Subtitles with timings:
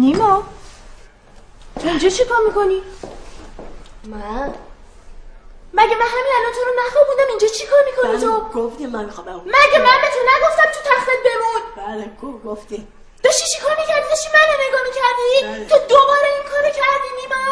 [0.00, 0.42] نیما
[1.84, 2.82] اینجا چی کار می‌کنی؟
[4.04, 4.54] من
[5.74, 9.40] مگه من همین الان تو رو نخوابوندم اینجا چی کار می‌کنی تو؟ گفتی من خوابم
[9.46, 12.10] مگه من به تو نگفتم تو تختت بمون بله
[12.44, 12.86] گفتی
[13.22, 15.68] داشتی چی کار می‌کردی؟ داشتی منو نگاه می‌کردی؟ بله.
[15.70, 17.44] تو دوباره این کارو کردی نیما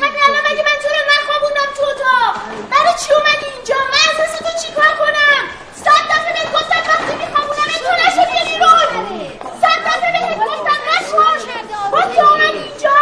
[0.00, 2.34] همین الان مگه من تو رو نخوابوندم تو اتاق
[2.70, 5.42] برای چی اومدی اینجا؟ من اساس تو چی کار کنم؟
[5.84, 8.88] صد دفعه بهت گفتم وقتی میخوابونم تو نشو بیا بیرون
[9.62, 11.16] صد دفعه بهت گفتم نشو
[11.92, 12.96] باز بیا اومدی اینجا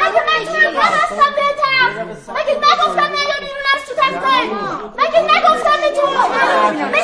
[0.00, 1.88] مگه من تو رو نبستم بهتر
[2.36, 4.36] مگه نگفتم نیا بیرون از تو تخته
[5.00, 6.06] مگه نگفتم به تو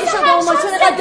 [0.01, 0.97] چی شده اوما؟ چرا اینقدر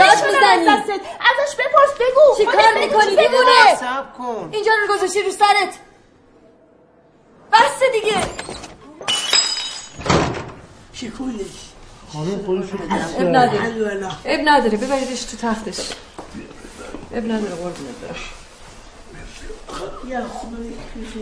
[0.59, 2.37] می‌زنی؟ ازش بپرس بگو.
[2.37, 3.75] چی کار می‌کنی؟ دیوونه.
[3.79, 4.49] سب کن.
[4.51, 5.79] اینجا رو گذاشتی رو سرت.
[7.53, 8.17] بس دیگه.
[10.93, 11.45] شکونش
[12.13, 12.79] خانم خودش رو
[13.19, 15.89] اب نداره الوالا اب نداره ببریدش تو تختش.
[17.13, 18.15] اب نداره قربونت برم.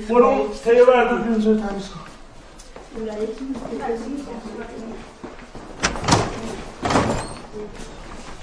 [0.09, 1.99] برو تیه بردار اینجا تمیز کن.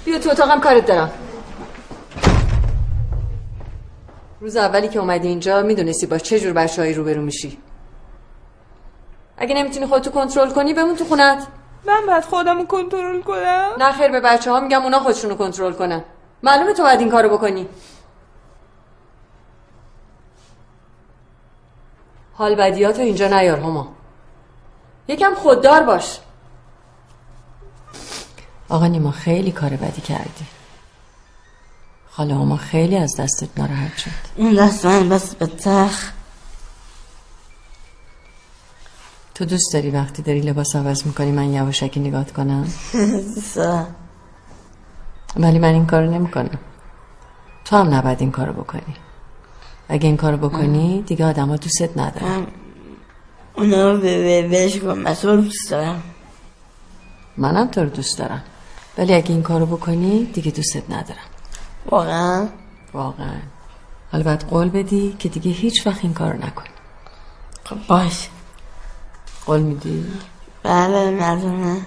[0.05, 1.11] بیا تو اتاقم کارت دارم.
[4.41, 7.59] روز اولی که اومدی اینجا می‌دونستی با چه جور بچه‌ای روبرو میشی.
[9.37, 11.47] اگه نمی‌تونی خودتو کنترل کنی بمون تو خونت.
[11.87, 13.71] من باید خودمو کنترل کنم.
[13.79, 16.05] نه خیر به بچه ها میگم اونا خودشونو کنترل کنن.
[16.43, 17.69] معلومه تو باید این کارو بکنی.
[22.35, 23.89] حال بدیاتو اینجا نیار هما.
[25.09, 26.21] یکم خوددار باش.
[28.69, 30.47] آقا نیما خیلی کار بدی کردی.
[32.11, 34.11] خاله هما خیلی از دستت ناراحت شد.
[34.37, 36.13] این دست من بس به تخ.
[39.35, 42.69] تو دوست داری وقتی داری لباس عوض می‌کنی من یواشکی نگات کنم؟
[45.37, 46.59] ولی من این کارو نمی‌کنم.
[47.65, 48.97] تو هم نباید این کارو بکنی.
[49.89, 52.47] اگه این کارو بکنی دیگه آدما دوستت ندارن.
[53.55, 56.03] اونا رو به به- بهش کن رو دوست دارم.
[57.37, 58.43] منم تو رو دوست دارم.
[58.99, 61.29] ولی اگه این کارو بکنی دیگه دوستت ندارم.
[61.91, 62.49] واقعا؟
[62.93, 63.41] واقعا.
[64.13, 66.69] حالا باید قول بدی که دیگه هیچ وقت این کارو نکنی.
[67.65, 68.29] خب باش.
[69.47, 70.05] قول میدی؟
[70.63, 71.81] بله مردمه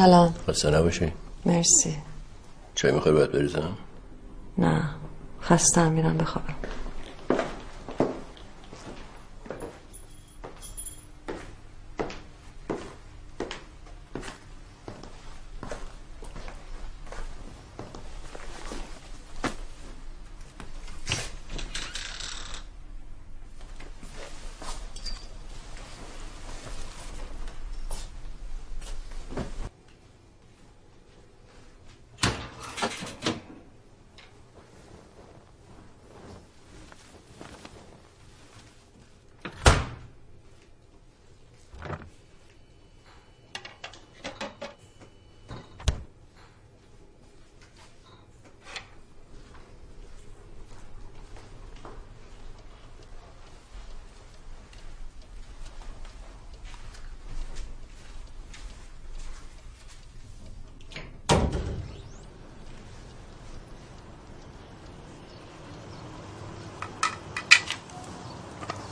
[0.00, 0.34] سلام.
[0.48, 1.12] خسته نباشی.
[1.46, 1.96] مرسی.
[2.74, 3.76] چای می‌خوای باید بریزم؟
[4.58, 4.82] نه.
[5.42, 6.54] خسته میرم بخوابم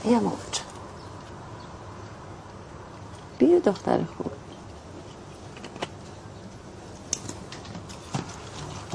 [0.08, 0.60] بیا موج
[3.38, 4.32] بیا دختر خوب.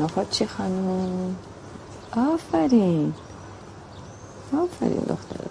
[0.04, 1.36] آقا چی خانم؟
[2.18, 3.14] آفرین.
[4.54, 5.46] آفرین دختر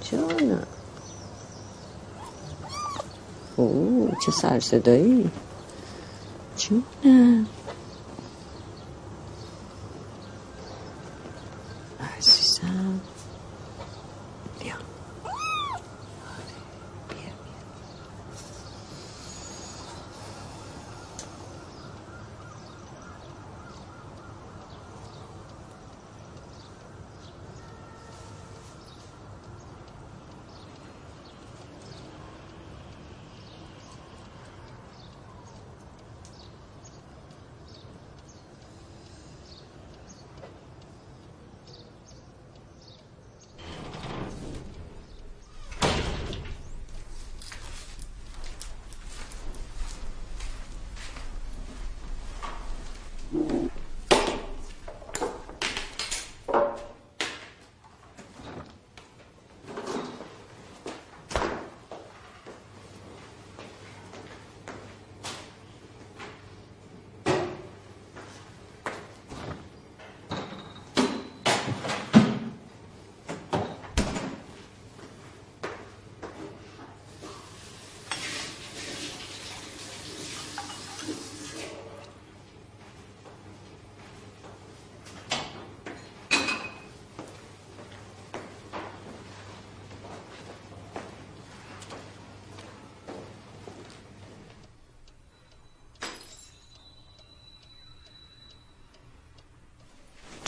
[0.00, 0.66] جانم
[3.56, 5.30] اوه چه سر صدایی
[6.56, 7.46] جونم
[12.18, 13.00] عزیزم
[14.58, 14.80] بیا آره،
[17.08, 17.62] بیا بیا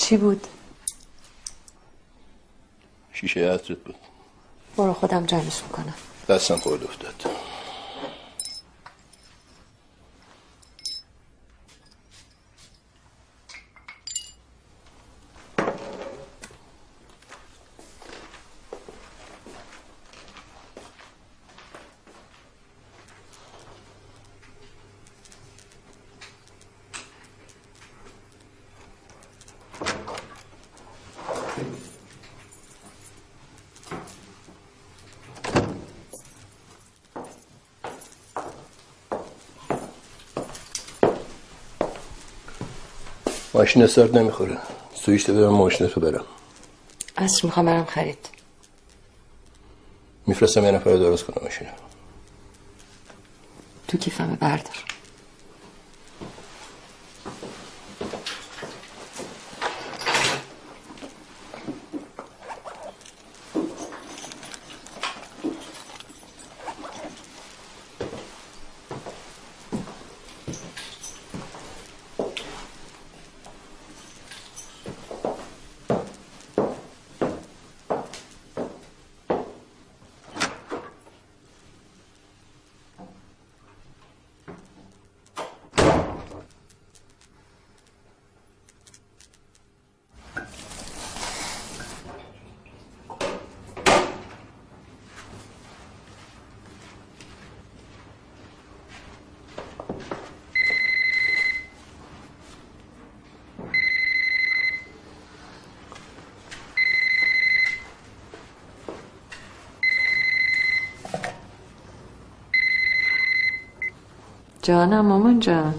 [0.04, 0.46] چی بود؟
[3.12, 3.94] شیشه عطرت بود.
[4.76, 5.94] برو خودم جمعش می‌کنم.
[6.28, 7.14] دستم خورد افتاد.
[43.64, 44.58] ماشین استارت نمی‌خوره.
[44.94, 46.24] سویشته برم ماشین تو برم.
[47.16, 48.28] اصر می‌خوام برم خرید.
[50.26, 51.68] میفرستم یه نفر درست کنم ماشین
[53.88, 54.93] تو کیفمه بردار.
[114.64, 115.74] جانم مامان جان.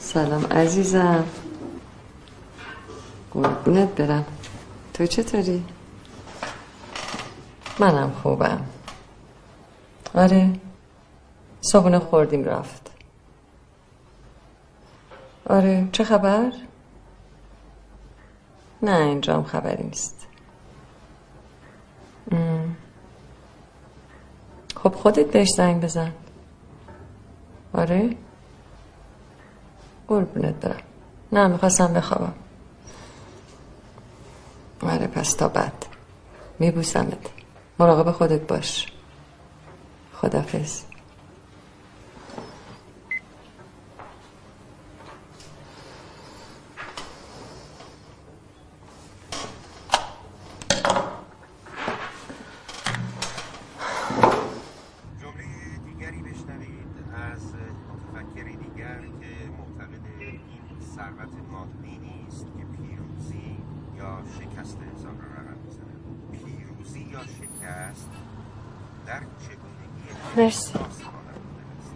[0.00, 1.24] سلام عزیزم.
[3.30, 4.24] قربونت برم.
[4.94, 5.64] تو چطوری؟
[7.78, 8.64] منم خوبم.
[10.14, 10.60] آره
[11.60, 12.90] صبحونه خوردیم رفت.
[15.46, 16.52] آره چه خبر؟
[18.82, 20.26] نه اینجام خبری نیست.
[24.76, 26.12] خب خودت بهش زنگ بزن.
[27.74, 28.16] آره؟
[30.08, 30.80] قربونت برم
[31.32, 32.32] نه می‌خواستم بخوابم.
[34.82, 35.86] آره پس تا بعد.
[36.58, 37.18] میبوسمت.
[37.78, 38.86] مراقب خودت باش.
[40.14, 40.82] خدافز
[55.22, 55.44] جمله
[55.86, 56.94] دیگری بشنوید
[57.34, 57.42] از
[57.90, 60.40] متفکری دیگر که معتقد این
[60.96, 63.56] ثروت مادی نیست که پیروزی
[63.98, 66.00] یا شکست انسان را رقم می‌زند
[66.32, 68.08] پیروزی یا شکست
[69.06, 70.42] در چگونگی مرسی.
[70.42, 71.46] احساس مانند
[71.78, 71.94] است.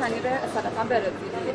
[0.00, 1.52] پنیر اصالتا برزیلی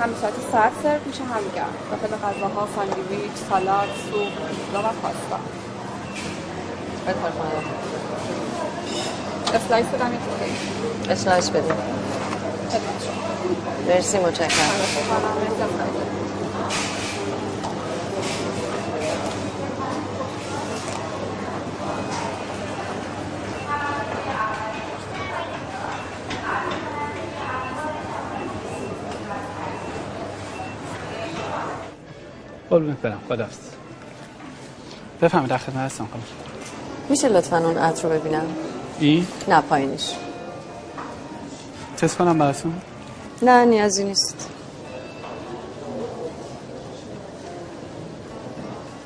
[0.00, 4.92] هم به صورت سرد سرو میشه هم گرم داخل غذاها ساندویچ سالاد سوپ پیتزا و
[5.02, 5.38] پاستا
[7.06, 7.64] بهتر کنم
[9.54, 11.74] slice بدم یه توفیق slice بده
[14.14, 14.66] مرسی متشکرم.
[32.70, 33.56] قربونت برم خداحافظ.
[35.22, 36.22] بفهمید در خدمت هستم خانم.
[37.08, 38.46] میشه لطفا اون عطر رو ببینم؟
[38.98, 40.10] این نه پایینش.
[41.96, 42.80] تست کنم براتون.
[43.44, 44.48] نه نیازی نیست.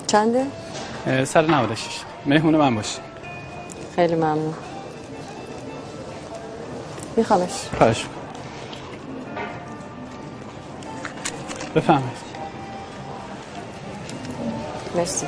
[0.07, 0.47] چنده؟
[1.07, 2.99] اه، 196 مهمون من باشی
[3.97, 4.55] خیلی ممنون.
[7.17, 8.07] میخوامش خواهش.
[11.75, 12.19] بفهمید
[14.97, 15.27] مرسی.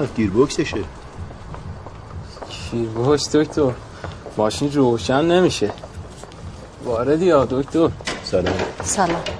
[0.00, 0.84] نکنه از گیربکسشه.
[2.70, 3.72] گیربکس دکتر.
[4.36, 5.72] ماشین روشن نمیشه.
[6.84, 7.90] واردی یا دکتر؟
[8.24, 8.54] سلام.
[8.82, 9.39] سلام.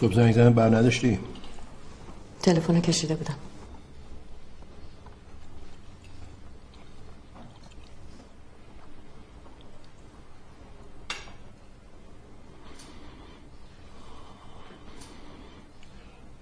[0.00, 1.18] صبح زنگ زدم بر نداشتی؟
[2.42, 3.34] تلفن کشیده بودم.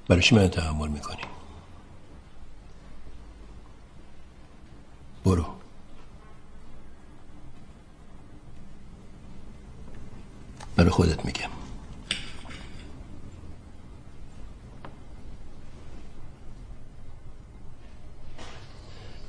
[0.08, 1.22] برای چی من تحمل می‌کنی
[5.24, 5.46] برو
[10.76, 11.50] برای خودت میگم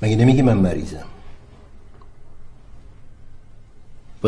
[0.02, 1.06] مگه نمیگی من مریضم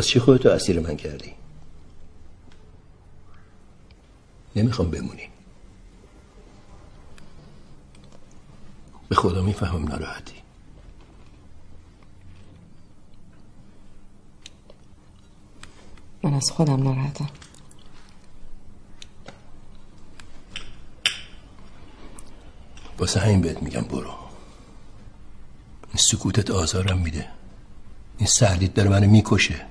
[0.00, 1.32] باز چی خودتو اسیر من کردی؟
[4.56, 5.28] نمی‌خوام بمونی.
[9.08, 10.34] به خدا می‌فهمم ناراحتی.
[16.22, 17.28] من از خودم ناراحتم.
[22.98, 24.14] واسه همین بهت میگم برو.
[25.88, 27.28] این سکوتت آزارم میده.
[28.18, 29.69] این سردیت داره منو می‌کشه.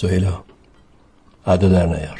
[0.00, 0.42] سهیلا
[1.46, 2.19] عدا در نیار.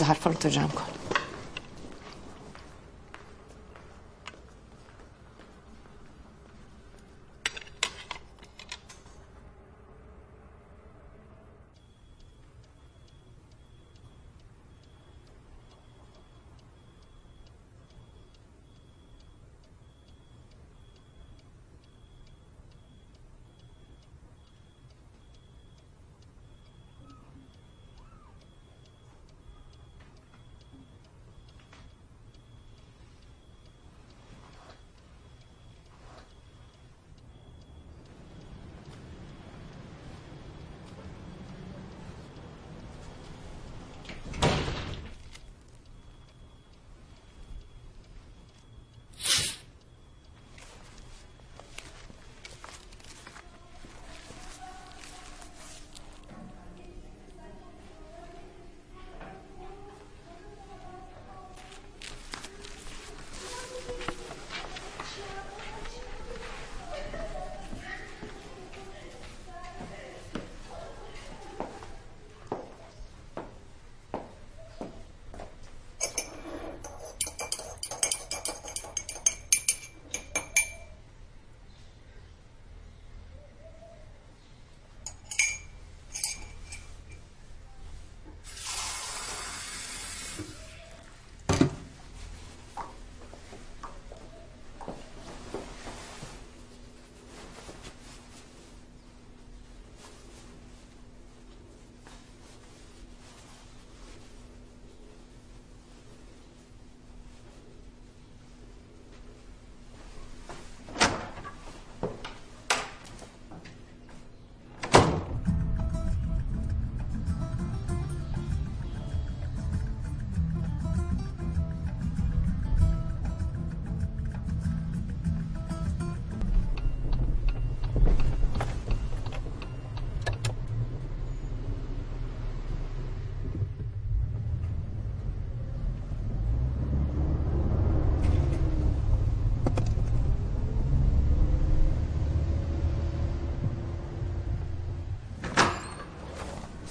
[0.00, 0.99] ظرفا رو تو جمع کن.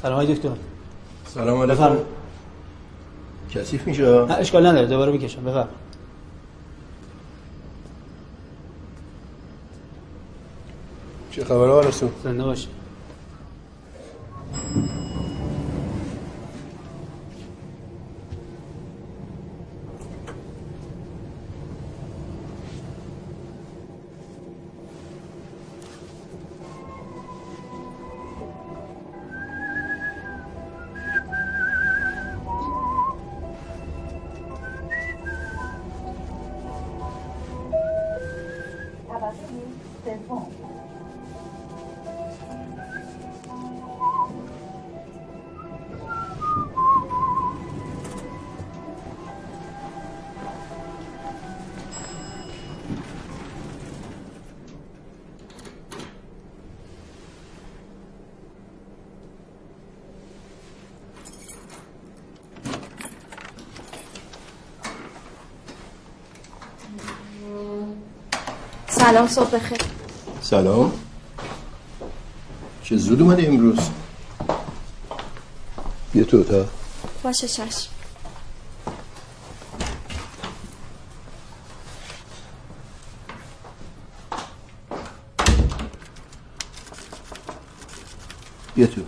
[0.09, 0.49] سلام های دکتر.
[1.25, 1.97] سلام علیکم.
[3.51, 5.67] کثیف میشه؟ نه اشکال نداره دوباره بکشم بفرم.
[11.31, 12.67] چه خبره آرسو؟ زنده باشی
[69.09, 69.77] سلام صبح بخیر.
[70.41, 70.91] سلام.
[72.83, 73.79] چه زود اومده امروز؟
[76.13, 76.65] بیا تو اتاق
[77.23, 77.89] باشه چشم
[88.75, 89.01] بیا تو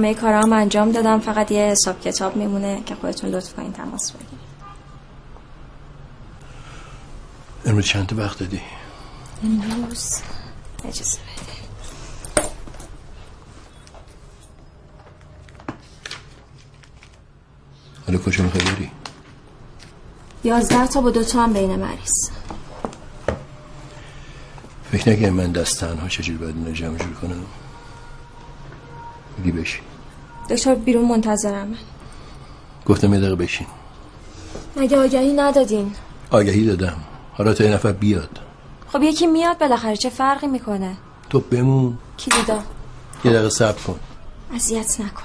[0.00, 1.20] همه کارام انجام دادم.
[1.20, 4.38] فقط یه حساب کتاب میمونه که خودتون لطف کنین تماس بگیرین
[7.66, 8.60] امروز چند تا وقت دادی؟
[9.44, 10.20] امروز
[10.84, 11.52] اجازه بده
[18.06, 18.90] حالا کجا می‌خوای بری؟
[20.44, 22.30] یازده تا با دوتا هم بین مریض.
[24.92, 27.44] فکر نکنم من دست تنها چجوری باید جمع جور کنم؟
[29.38, 29.89] بگی بشین.
[30.50, 31.68] دکتر بیرون منتظرم.
[31.68, 31.76] من
[32.86, 33.66] گفتم یه دقیقه بشین.
[34.76, 35.94] مگه آگهی ندادین؟
[36.30, 36.96] آگهی دادم.
[37.32, 38.38] حالا تا یه نفر بیاد.
[38.92, 40.96] خب یکی میاد بالاخره چه فرقی می‌کنه؟
[41.30, 41.98] تو بمون.
[42.18, 42.62] کلیدا
[43.24, 44.00] یه دقیقه صبر کن.
[44.54, 45.22] اذیت نکن.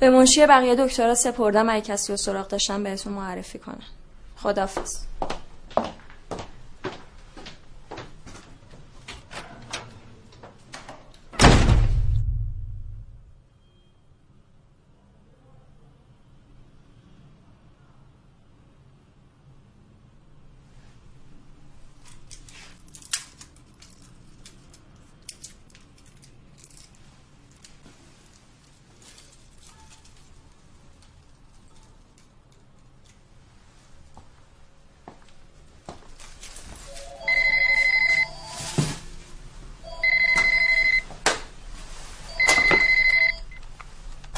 [0.00, 3.82] به منشی بقیه دکترا سپردم اگه کسی رو سراغ داشتم بهتون معرفی کنم.
[4.42, 5.01] خدافظ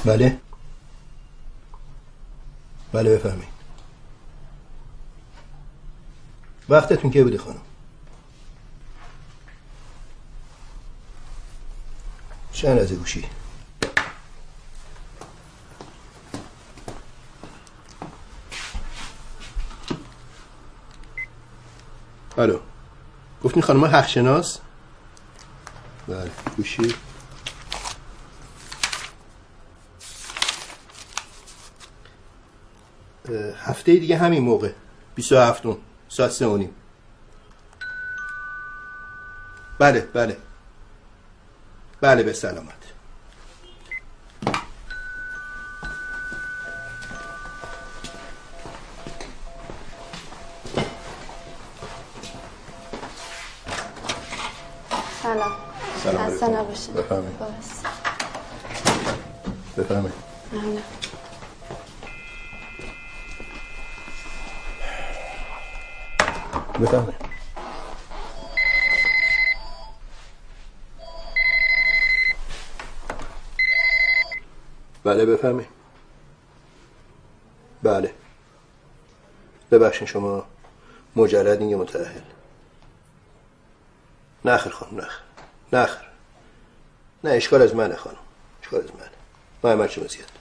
[0.04, 0.40] بله.
[2.92, 3.54] بله بفرمایید.
[6.68, 7.60] وقتتون که بوده خانم؟
[12.52, 13.24] چند از گوشی.
[22.38, 22.58] الو.
[23.44, 24.58] گفتین خانم حق شناس؟
[26.08, 26.94] بله گوشی
[33.28, 33.52] اه،
[33.84, 34.70] هفته دیگه همین موقع
[35.14, 35.62] 27
[36.08, 36.74] ساعت سه و نیم
[39.78, 40.36] بله بله
[42.00, 42.74] بله به سلامت
[55.22, 55.52] سلام
[56.02, 56.46] سلام علیکم.
[56.56, 57.38] نباشین بفرمایید.
[57.38, 57.48] باش.
[59.78, 60.14] بفرمایید
[60.52, 60.82] ممنون.
[66.84, 67.20] بفرمایید.
[75.04, 75.68] بله بفرمایید.
[77.82, 78.14] بله.
[79.70, 80.46] ببخشید شما
[81.16, 82.20] مجردین یا متأهل.
[84.44, 85.20] نخر خانم نخر
[85.72, 86.04] نخر
[87.24, 88.16] نه اشکال از منه خانم.
[88.62, 89.10] اشکال از منه.
[89.64, 90.33] محمد شما زیاد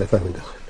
[0.00, 0.69] لفهم داخل.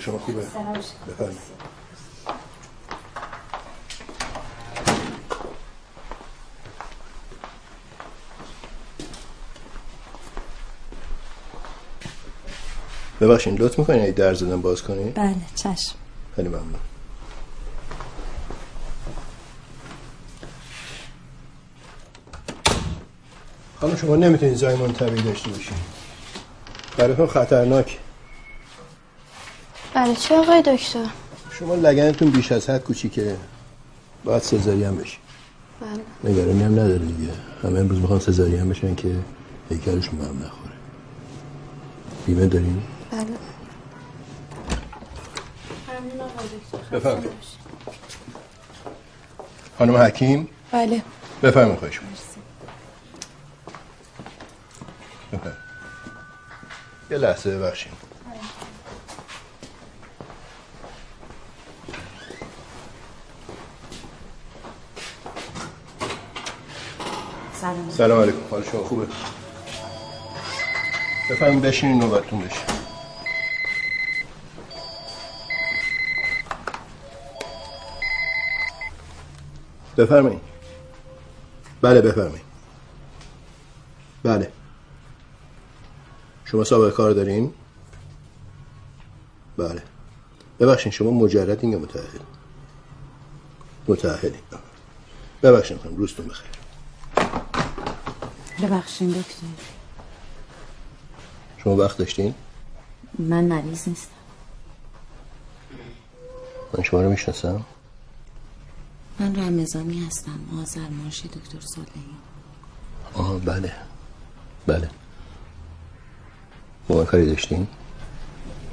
[0.00, 0.40] حال شما خوبه.
[0.40, 1.38] بفرمایید.
[13.20, 15.94] ببخشید لطف می‌کنید اگه در زدن باز کنید بله چشم.
[16.36, 16.74] خیلی ممنون.
[23.80, 25.74] خانم شما نمی‌تونید زایمان طبیعی داشته باشید.
[26.96, 27.98] براتون خطرناک
[30.00, 31.06] بله چه آقای دکتر؟
[31.58, 33.36] شما لگنتون بیش از حد کوچیکه.
[34.24, 35.18] باید سزارین بشی
[35.80, 36.32] بله.
[36.32, 37.32] نگرانی هم نداره دیگه.
[37.62, 39.16] همه امروز می‌خوان سزارین بشن که
[39.70, 40.74] هیکلشون به هم نخوره.
[42.26, 43.26] بیمه دارین؟ بله.
[46.92, 47.30] بفرمایید.
[49.78, 51.02] خانم حکیم؟ بله.
[51.42, 52.00] بفرمایید خواهش.
[57.10, 58.09] یه لحظه ببخشید.
[67.60, 68.20] سلام.
[68.20, 68.38] علیکم.
[68.50, 69.06] حال شما خوبه؟
[71.30, 72.60] بفرمایید بشینین نوبتتون بشه
[79.96, 80.40] بفرمایید.
[81.82, 82.44] بله بفرمایید.
[84.22, 84.52] بله.
[86.44, 87.54] شما سابقه کار دارین؟
[89.56, 89.82] بله.
[90.60, 92.20] ببخشید شما مجردین یا متأهل
[93.88, 94.40] متأهلین
[95.42, 96.59] ببخشید خانم روزتون بخیر.
[98.62, 99.46] ببخشین دکتر.
[101.58, 102.34] شما وقت داشتین؟
[103.18, 104.10] من مریض نیستم.
[106.78, 107.64] من شما رو می‌شناسم؟
[109.20, 111.90] من رمزانی هستم آذر ماشی دکتر صالحی
[113.14, 113.72] آها بله.
[114.66, 114.88] بله.
[116.88, 117.66] با من کاری داشتین؟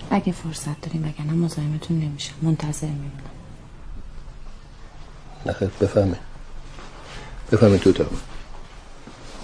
[0.09, 3.21] اگه فرصت داریم وگرنه مزاحمتون نمیشم منتظر میمونم.
[5.45, 6.19] نخیر بفهمه.
[7.51, 8.05] بفهمه تو تا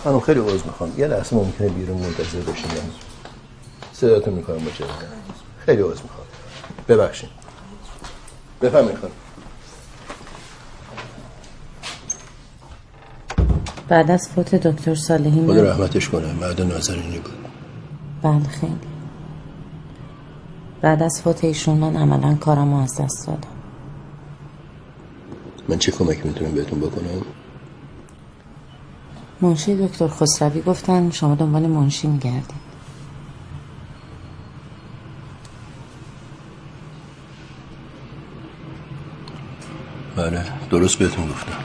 [0.04, 0.92] خانم خیلی عوض می‌خوام.
[0.98, 2.70] یه لحظه ممکنه بیرون منتظر باشین
[3.94, 4.72] صداتون می‌کنم با
[5.66, 6.28] خیلی عوض می‌خوام.
[6.88, 7.30] ببخشید.
[8.62, 9.12] بفهمه خانم.
[13.88, 16.34] بعد از فوت دکتر صالحی خدا من رحمتش کنه.
[16.34, 17.34] مرد نازنینی بود
[18.22, 18.80] بله خیلی.
[20.82, 23.48] بعد از فوت ایشون من عملا کارمو از دست دادم.
[25.70, 27.22] من چه کمکی می‌تونم بهتون بکنم؟
[29.44, 32.64] منشی دکتر خسروی گفتن شما دنبال منشی میگردید.
[40.16, 41.58] بله درست بهتون گفتم.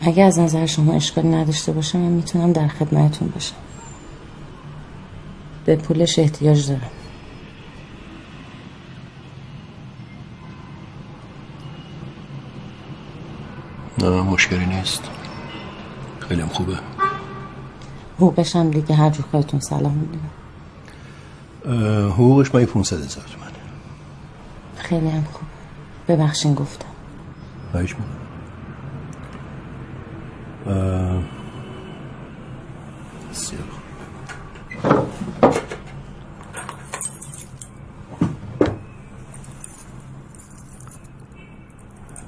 [0.00, 3.56] اگه از نظر شما اشکالی نداشته باشه من می‌تونم در خدمتتون باشم.
[5.64, 6.90] به پولش احتیاج دارم.
[14.10, 15.02] نه مشکلی نیست.
[16.20, 16.78] خیلی هم خوبه.
[18.16, 20.30] حقوقش هم دیگه هر جور خودتون سلام می‌دونم
[22.12, 23.52] حقوقش مایی 500 هزار تومنه؟
[24.76, 25.48] خیلی هم خوب.
[26.08, 26.86] ببخشین گفتم.
[27.72, 28.14] خواهش می‌کنم
[30.66, 31.22] اه،
[33.30, 33.82] بسیار خوب.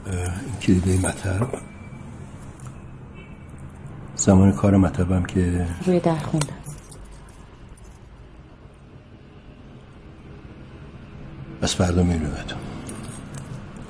[0.07, 0.15] اه،
[0.47, 1.49] این کلیده مطب
[4.21, 6.55] زمان کار مطبم که روی در خوندم
[11.63, 12.59] بس فردا میبینمتون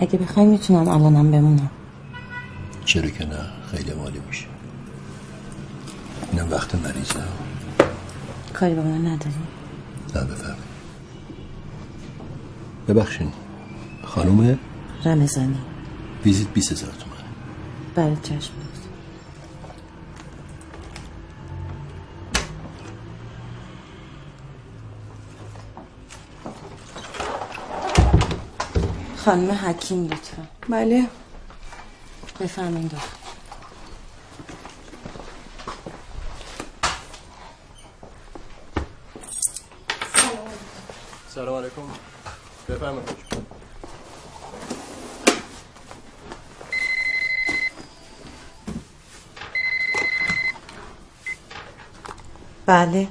[0.00, 1.70] اگه بخوای می‌تونم الانم بمونم.
[2.84, 3.38] چرا که نه؟
[3.70, 4.46] خیلی مالی میشه.
[6.32, 7.14] اینم وقت مریضه
[8.54, 9.34] کاری با من نداری؟
[10.14, 10.70] نه بفرمایید.
[12.88, 13.32] ببخشین
[14.04, 14.58] خانوم
[15.04, 15.58] رمزانی
[16.24, 17.24] ویزیت 20 هزار تومنه.
[17.94, 18.52] بله چشم.
[29.24, 30.46] خانم حکیم لطفا.
[30.68, 31.06] بله.
[32.40, 33.06] بفرمایید دکتر.
[41.48, 41.82] علیکم.
[42.68, 43.10] بفرمایید.
[52.66, 53.08] بله.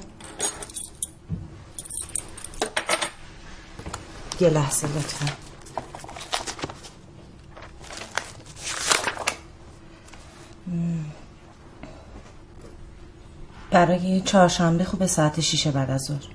[4.40, 5.49] یه لحظه لطفا.
[13.80, 16.26] برای چهارشنبه خوب ساعت شیش بعد از ظهر.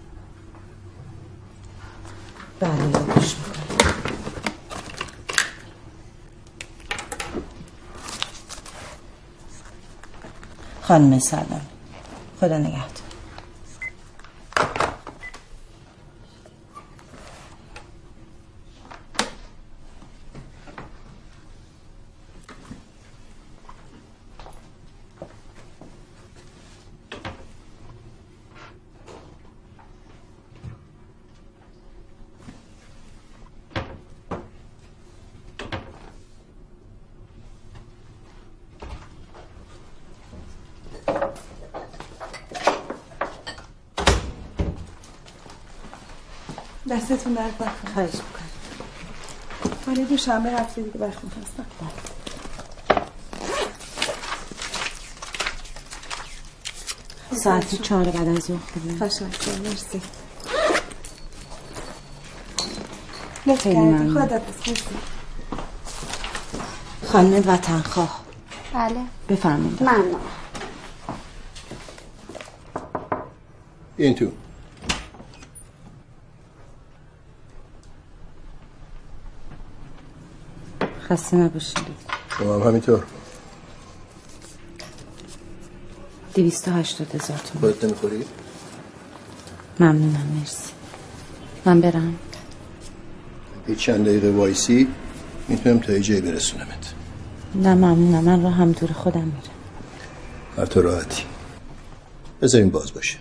[2.60, 3.16] بله می‌کنم
[10.82, 11.62] خانم سلام.
[12.40, 12.95] خدا نگهدار.
[46.90, 47.94] دستتون درد نکنه.
[47.94, 48.50] خواهش می‌کنم.
[49.88, 51.66] ولی دوشنبه هفته دیگه وقت می‌خواستم.
[57.44, 60.02] ساعت چهار بعد از ظهر خوبه تشکر مرسی.
[63.58, 64.30] خیلی ممنون.
[67.08, 68.22] خانم وطنخواه.
[68.74, 69.02] بله.
[69.30, 69.84] بفرمایید.
[69.84, 70.20] ممنون.
[73.98, 74.32] این تو.
[81.10, 81.78] خسته نباشید.
[82.40, 83.04] شما هم همینطور.
[86.34, 88.26] دویست و هشتاد هزار تومن خودت نمی‌خوری؟
[89.80, 90.74] ممنونم مرسی.
[91.66, 92.16] من برم.
[93.68, 94.88] یه چند دقیقه وایسی
[95.48, 96.94] می‌تونم تا یه جایی برسونمت.
[97.56, 99.56] نه ممنونم من را هم دور خودم میرم.
[100.58, 101.24] هر تو راحتی.
[102.42, 103.18] بذاریم باز باشه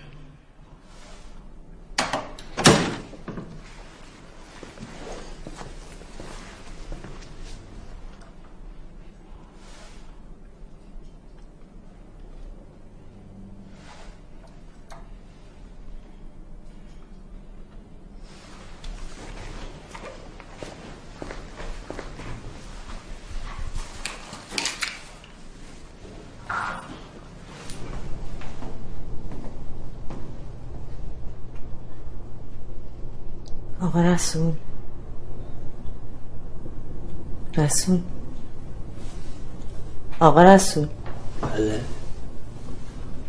[33.81, 34.53] آقا رسول
[37.75, 37.99] رسول.
[40.21, 40.87] آقا رسول.
[41.43, 41.81] بله.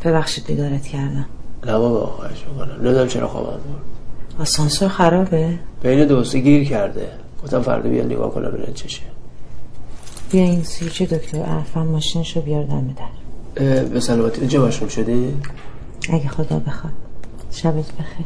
[0.04, 1.26] ببخشید بیدارت کردم.
[1.66, 2.82] نه بابا خواهش می‌کنم.
[2.82, 3.82] نمی‌دونم چرا خوابم برد
[4.40, 7.10] آسانسور خرابه؟ بین دوستی گیر کرده.
[7.44, 9.02] گفتم فردا بیا نگاه کنم ببینم چشه
[10.32, 13.84] بیا این سویچ دکتر عرفان ماشینشو بیار دم در.
[13.84, 14.40] به سلامتی.
[14.42, 15.34] اینجا مشروم شدی؟
[16.10, 16.94] اگه خدا بخواد.
[17.52, 18.26] شبت بخیر.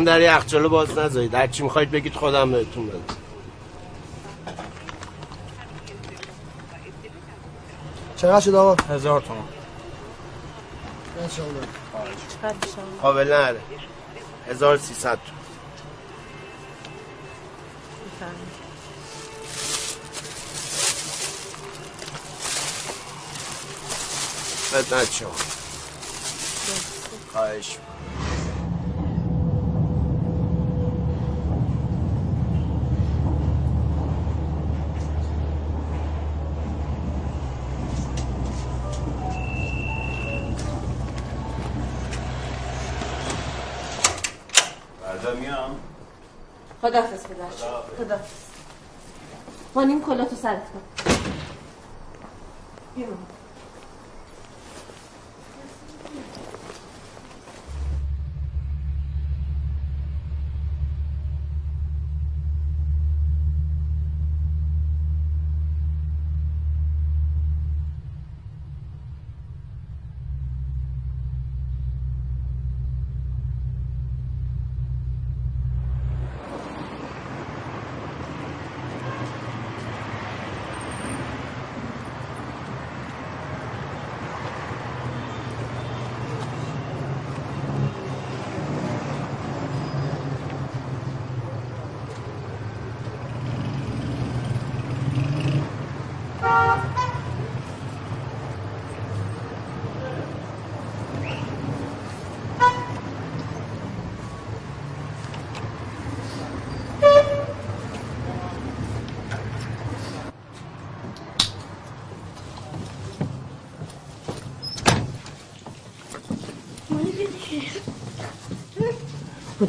[0.00, 3.16] هم در یخچاله باز نذارید هر چی می‌خواید بگید خودم بهتون بدم.
[8.16, 9.40] چقدر شد آقا؟ هزار تومن
[13.02, 13.60] قابل نره.
[14.48, 15.40] 1300 تومن.
[24.70, 25.30] خدمت شما.
[27.32, 27.90] خواهش می‌کنم.
[45.04, 45.76] فردا میام
[46.82, 47.50] خدافز پدر
[47.98, 48.30] خدافز
[49.74, 50.80] خانیم کلا تو سرت کن.
[52.94, 53.06] بیا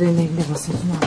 [0.03, 0.11] مامان.
[0.11, 1.00] خدای این لباساتون عوض کنی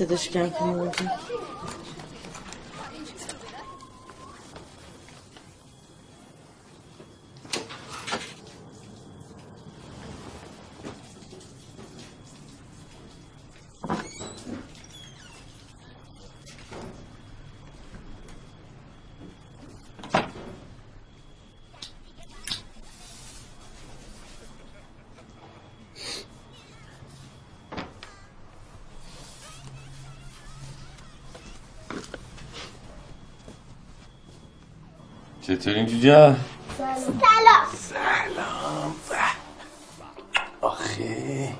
[0.00, 0.90] صداش کم کن
[35.50, 36.36] چطورین جوجا؟
[36.78, 38.94] سلام سلام
[40.60, 41.54] آخه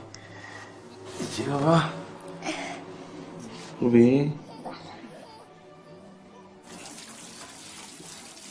[1.37, 1.83] چی بابا؟
[3.79, 4.33] خوبی؟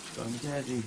[0.10, 0.84] چیکار می‌کردی؟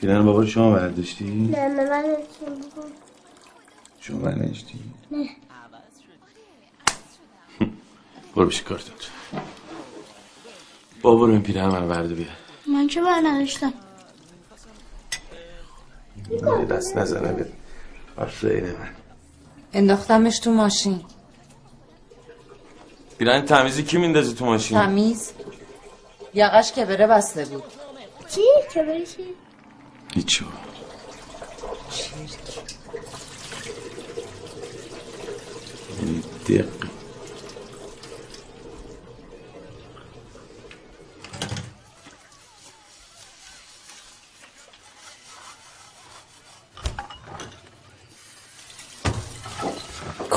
[0.00, 2.16] پیرن بابا رو شما برداشتی؟ نه من بگم.
[4.00, 4.80] شما برداشتی؟
[5.10, 5.28] نه
[8.36, 8.94] برو بشی کارتون
[11.02, 12.36] بابا برو این پیرن منو برده بیار
[12.66, 13.72] من چه بر نداشتم
[16.42, 17.46] من دست نزنه به
[18.16, 18.88] آفرین من
[19.72, 21.00] انداختمش تو ماشین
[23.18, 25.32] پیرن تمیزی کی میندازه تو ماشین؟ تمیز
[26.34, 27.62] یقش که بره بسته بود
[28.28, 28.40] چی؟
[28.74, 29.24] چه بریشی؟
[30.14, 30.56] هیچی بابا.
[36.02, 36.92] یعنی دق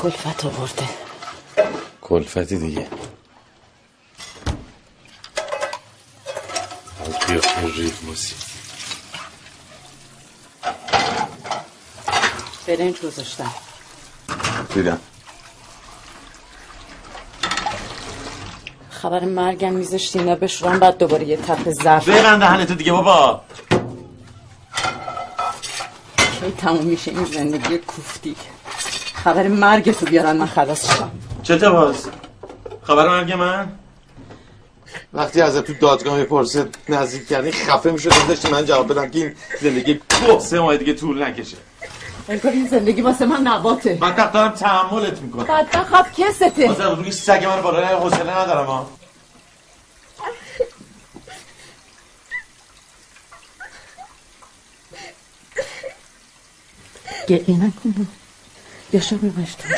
[0.05, 0.89] کلفت آورده.
[2.01, 2.87] کلفتی دیگه.
[7.05, 8.35] از قیافه ریتموسی
[12.67, 13.53] برنج گذاشتم
[14.73, 14.99] دیدم.
[18.89, 22.09] خبر مرگم میذاشتی اینا بشورن بعد دوباره یه تپ ظرف.
[22.09, 23.41] ببند دهنتو دیگه بابا.
[26.39, 28.35] کی تموم میشه این زندگی کوفتی؟
[29.25, 31.11] خبر مرگ تو بیارن من خلاص شم
[31.43, 32.07] چته باز
[32.83, 33.71] خبر مرگ من؟
[35.13, 38.11] وقتی از تو دادگاه می‌پرسه نزدیک کردی خفه می‌شد.
[38.27, 39.99] داشتی من جواب بدم که این زندگی
[40.39, 41.57] سه ماه دیگه طول نکشه.
[42.29, 43.97] انگار این زندگی واسه من نباته.
[44.01, 45.43] من تق دارم تحملت می‌کنم.
[45.43, 46.67] بدبخت؟ خب کسته.
[46.67, 48.89] بازم بگی سگ من بالا حوصله ندارم ها
[57.27, 57.71] گریه
[58.95, 59.69] نکن یا شب نمشتم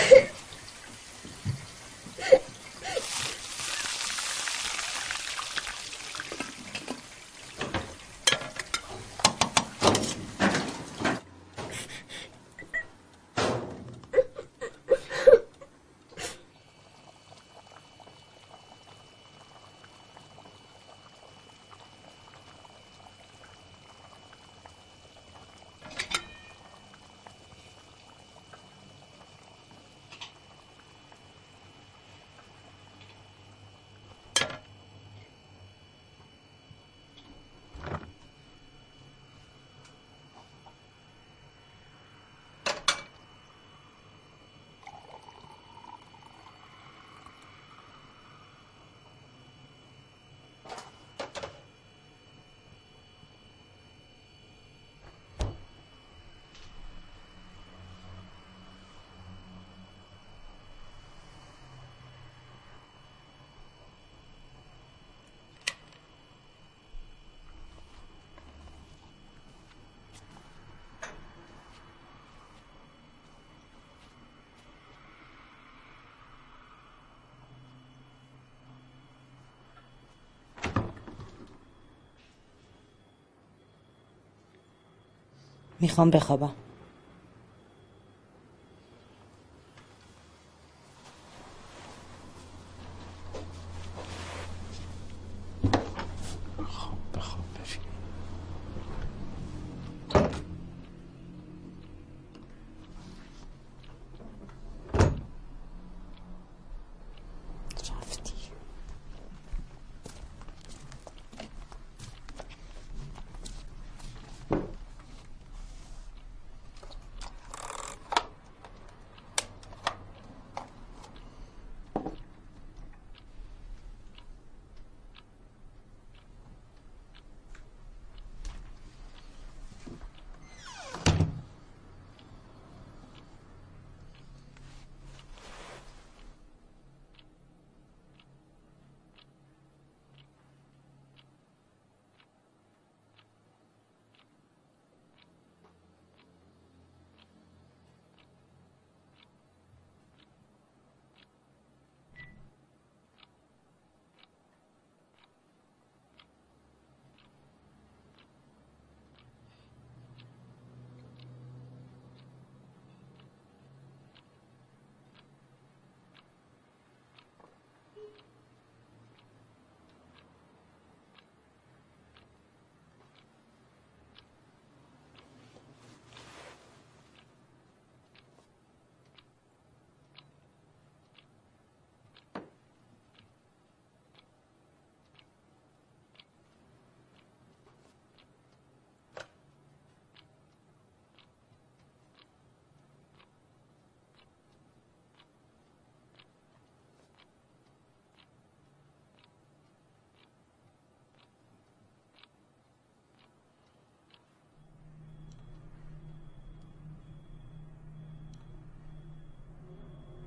[85.82, 86.67] می‌خوام بخوابم.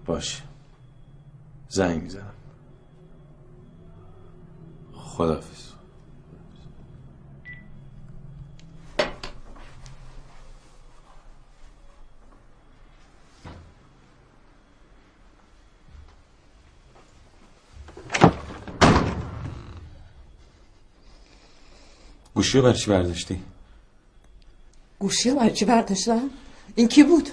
[0.07, 0.43] باشه
[1.69, 2.35] زنگ می‌زنم
[4.93, 5.71] خدافز
[22.35, 23.43] گوشی رو برای برداشتی؟
[24.99, 26.31] گوشی رو برای برداشتم؟
[26.75, 27.29] این کی بود؟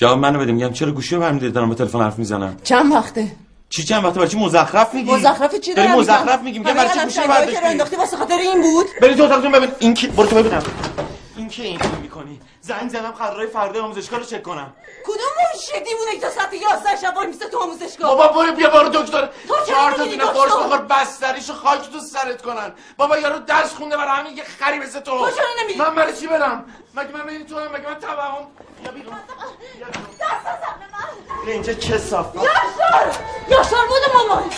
[0.00, 0.52] جواب منو بده.
[0.52, 2.56] میگم چرا گوشی رو برمیداری؟ دارم با تلفن حرف می‌زنم.
[2.64, 3.32] چند وقته؟
[3.68, 7.04] چی چند وقته؟ برای چی مزخرف میگی؟ مزخرف چی داری مزخرف میگی؟ میگم برای چی
[7.04, 9.68] گوشی رو برداشتی؟ انداختی واسه خاطر این بود؟ برید تو اتاقتون ببین.
[9.78, 10.62] این کی؟ برو تو ببینم.
[11.36, 14.72] این کی این کارو می‌کنی؟ زنگ زدم قرارای فردا آموزشگاه رو چک کنم.
[15.04, 15.19] کدوم
[15.60, 18.16] مرشدی بونه که تا ساعت 11 شب وای میسته تو آموزشگاه.
[18.16, 19.26] بابا برو بیا برو دکتر.
[19.48, 22.72] تو چرا چهار تا دونه؟ قرص بخور بستریشو خاک تو سرت کنن.
[22.96, 25.10] بابا یارو درس خونده برای همین یه خری مثل تو.
[25.10, 28.46] تو چرا نمیری؟ من برای چی برم؟ مگه من بین تو هم مگه من توهم؟
[28.84, 29.14] یا بیرون.
[31.44, 32.34] بیا اینجا چه صاف.
[32.34, 33.16] یاشار!
[33.48, 34.50] یاشار بود مامان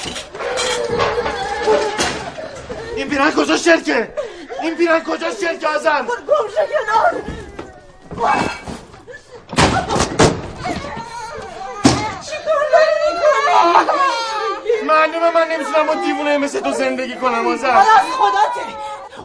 [2.97, 4.15] این پیرن کجا شرکه؟
[4.63, 7.23] این پیرن کجا شرکه ازم گم شو کنار.
[14.93, 18.67] معلومه من نمی‌تونم با دیوونه مثل تو زندگی کنم آزم حالا از خداته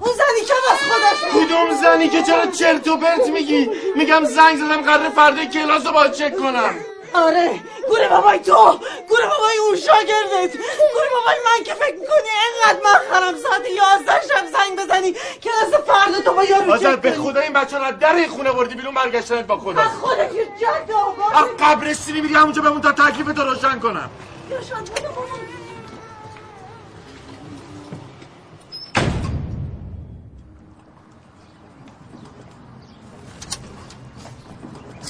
[0.02, 1.20] اون زنی که از خودش.
[1.34, 5.92] کدوم زنی که چرا چرت و پرت میگی؟ میگم زنگ زدم قرار فردا کلاس رو
[5.92, 6.76] باید چک کنم.
[7.14, 7.60] آره
[7.90, 10.52] گوره بابای تو گوره بابای اون شاگردت.
[10.94, 15.82] گوره بابای من که فکر می‌کنی اینقدر من خرم ساعت یازده شب زنگ بزنی کلاس
[15.88, 17.12] فردا تو با یارو آزر به.
[17.12, 19.82] خدا این بچه رو در این خونه بردی بیرون برگشتنت با خدا.
[19.82, 24.10] از خودت جد آقا از قبر سیری میری همونجا بمون تا تکلیف تو روشن کنم.
[24.50, 25.47] یاشار بود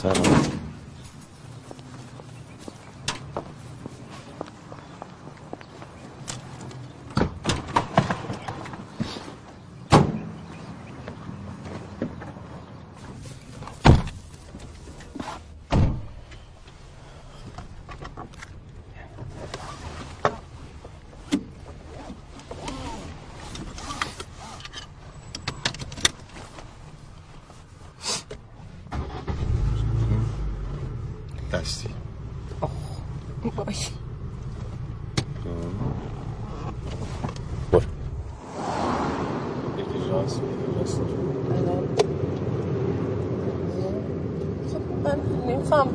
[0.03, 0.67] مامان سلام
[31.51, 31.89] دستی
[33.57, 33.75] وای
[37.71, 37.81] برو
[39.77, 40.97] یکی راست یکی راست
[44.73, 45.87] خب من نمیفهم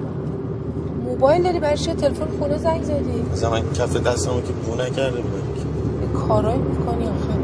[1.72, 6.12] برای چیه تلفن خونه زنگ زدی؟ از من کف دستمو که بو نکرده بودم.
[6.28, 7.34] کارایی می‌کنی آخه.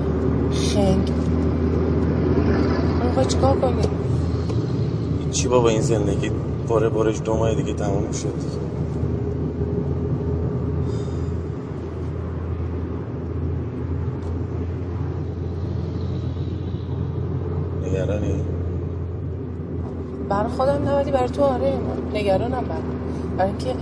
[0.52, 1.12] خنگ
[3.04, 3.82] می‌خوای چیکار کنی؟
[5.32, 6.30] چی بابا این زندگی
[6.68, 8.28] باره بارش دو ماه دیگه تموم شد.
[17.86, 18.34] نگرانی؟
[20.28, 21.72] برای خودم نبودی برای تو آره.
[22.14, 22.76] نگرانم بر
[23.36, 23.74] برای اینکه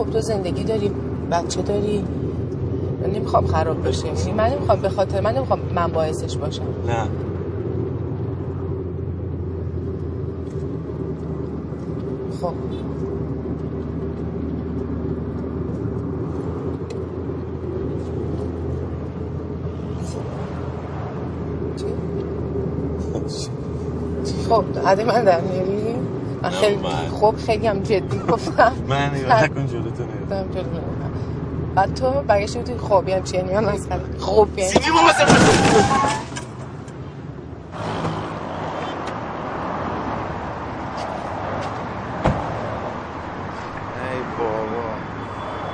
[0.00, 0.90] خب تو زندگی داری
[1.32, 2.04] بچه داری؟
[3.02, 4.06] من نمی‌خوام خراب بشه.
[4.06, 6.62] یعنی من نمی‌خوام به خاطر من نمی‌خوام من باعثش باشم.
[6.88, 7.08] نه.
[12.42, 12.54] خب.
[24.50, 25.40] خب عادی من من
[26.50, 26.88] خیلی
[27.20, 28.72] خب خیلی هم جدی گفتم.
[28.88, 31.10] من نگاه نکن جلو تو نگاه جلو می‌رم.
[31.74, 35.08] بعد تو برگشتی بودی خب یعنی چی؟ یعنی من مثلا خب یعنی سیدی بابا
[44.10, 44.84] ای بابا.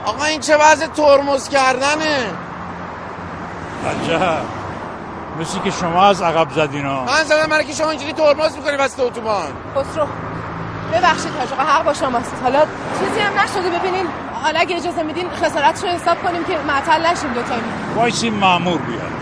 [0.05, 2.31] آقا این چه وضع ترمز کردنه؟
[3.87, 4.39] عجب.
[5.41, 9.01] مثل که شما از عقب زدینا من زدم برای که شما اینجوری ترمز می‌کنی وسط
[9.01, 9.47] اتوبان.
[9.77, 10.07] خسرو.
[10.93, 12.61] ببخشید حاج آقا حق با شماست حالا
[12.99, 14.07] چیزی هم نشده ببینین
[14.43, 17.65] حالا اگه اجازه میدین خسارتش رو حساب کنیم که معطل نشیم دو تایمی
[17.97, 19.17] وایسی مامور بیاد.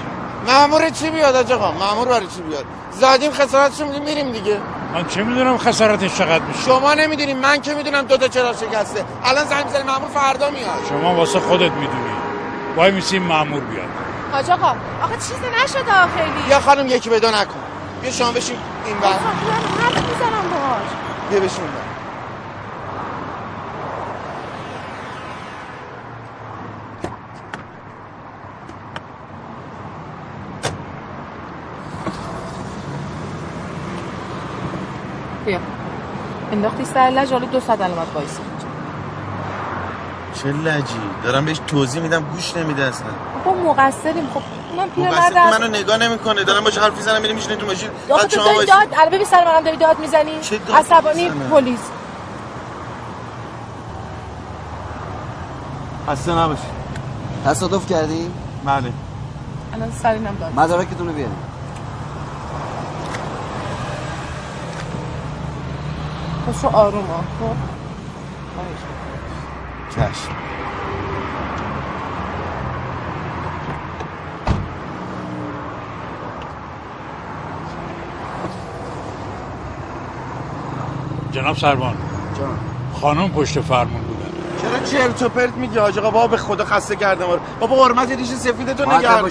[0.47, 4.61] مامور چی بیاد آقا؟ مامور برای چی بیاد؟ زدیم خسارتشو میدیم میریم دیگه.
[4.95, 9.05] من چه می‌دونم خسارتش چقدر میشه؟ شما نمی‌دونیم من که می‌دونم دو تا چرا شکسته.
[9.25, 10.69] الان زنگ می‌زنی مامور فردا میاد.
[10.89, 12.15] شما واسه خودت می‌دونی.
[12.77, 13.89] وای میسی مامور بیاد.
[14.33, 14.69] حاج آقا
[15.03, 17.61] آقا چیزی نشده خیلی یا خانم یکی پیدا نکن.
[18.03, 18.57] بیا شما بشین
[18.87, 20.54] این بر حرف می‌زنم.
[21.29, 21.65] بیا بشین
[35.45, 35.61] بیا.
[36.53, 38.43] انداختی سر لج حالا دو ساعت علامت وایسی
[40.45, 43.07] چه لجی؟ دارم بهش توضیح میدم گوش نمیده اصلا.
[43.45, 44.29] خب مقصریم.
[44.35, 44.43] خب
[44.77, 46.45] من پیرمرد منو نگاه نمی‌کنه.
[46.45, 47.91] دارم باش حرف می‌زنم میریم میشینه تو ماشین.
[48.11, 50.33] آخه بعد شما داد؟ الان ببین سر منم داری داد می‌زنی؟
[50.75, 51.79] عصبانی؟ پلیس.
[56.09, 56.63] خسته نباشی.
[57.45, 58.31] تصادف کردی؟
[58.65, 58.93] بله.
[59.75, 60.53] الان سرینم داد.
[60.57, 61.55] مدارکتون رو بیارید
[66.49, 67.57] خسرو آروم ها خب؟
[69.95, 70.05] چشم.
[81.33, 81.95] جناب سربان.
[82.39, 82.59] جان.
[83.01, 84.31] خانم پشت فرمون بودن
[84.63, 87.41] چرا چرت و پرت میگی؟ حاج آقا بابا به خدا خسته کردم آره.
[87.61, 89.29] بابا حرمت ریش سفیدتو مؤدب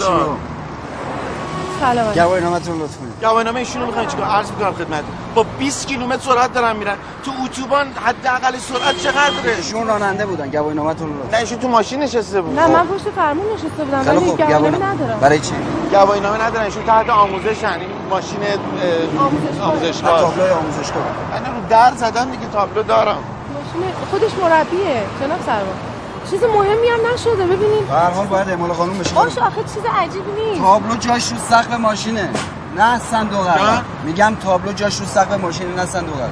[1.84, 2.14] باشین نگردار رو.
[2.14, 3.14] سلام گواهی نامتون لطف کنید.
[3.22, 5.04] گواهینامه ایشونو می‌خواین چیکار؟ عرض می‌کنم خدمت
[5.36, 6.96] با 20 کیلومتر سرعت دارن میرن.
[7.26, 10.50] تو اتوبان حداقل سرعت چقدره؟ ایشون راننده بودن.
[10.50, 12.60] گواهی نامتون لطف نه ایشون تو ماشین نشسته بود.
[12.60, 14.38] نه من پشت فرمون نشسته بودم ولی خوب.
[14.38, 15.20] گواهی گواهی ندارم.
[15.22, 15.54] برای چی؟
[15.92, 16.66] گواهی نامه ندارن.
[16.66, 17.80] ایشون تحت آموزشن.
[17.80, 20.22] این ماشین اه، آموزشگاه.
[20.22, 21.04] تابلوی آموزشگاه.
[21.32, 23.18] من رو در زدم دیگه تابلو دارم.
[23.54, 25.04] ماشین خودش مربیه.
[25.22, 25.93] جناب سربان
[26.30, 29.16] چیز مهمی هم نشده ببینین به هر حال باید اعمال قانون بشه.
[29.16, 30.62] باشه آخه چیز عجیبی نیست.
[30.62, 32.30] تابلو جاش رو سقف ماشینه.
[32.78, 33.84] نه صندوق عقب.
[34.04, 36.30] میگم تابلو جاش رو سقف ماشینه نه صندوق عقب.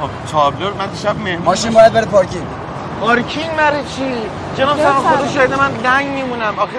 [0.00, 2.46] خب تابلو من دیشب مهمون ماشین باید بره پارکینگ.
[3.00, 4.14] پارکینگ مره چی؟
[4.56, 5.28] جناب سرما خدا.
[5.28, 6.54] شاهده من لنگ میمونم.
[6.58, 6.78] آخه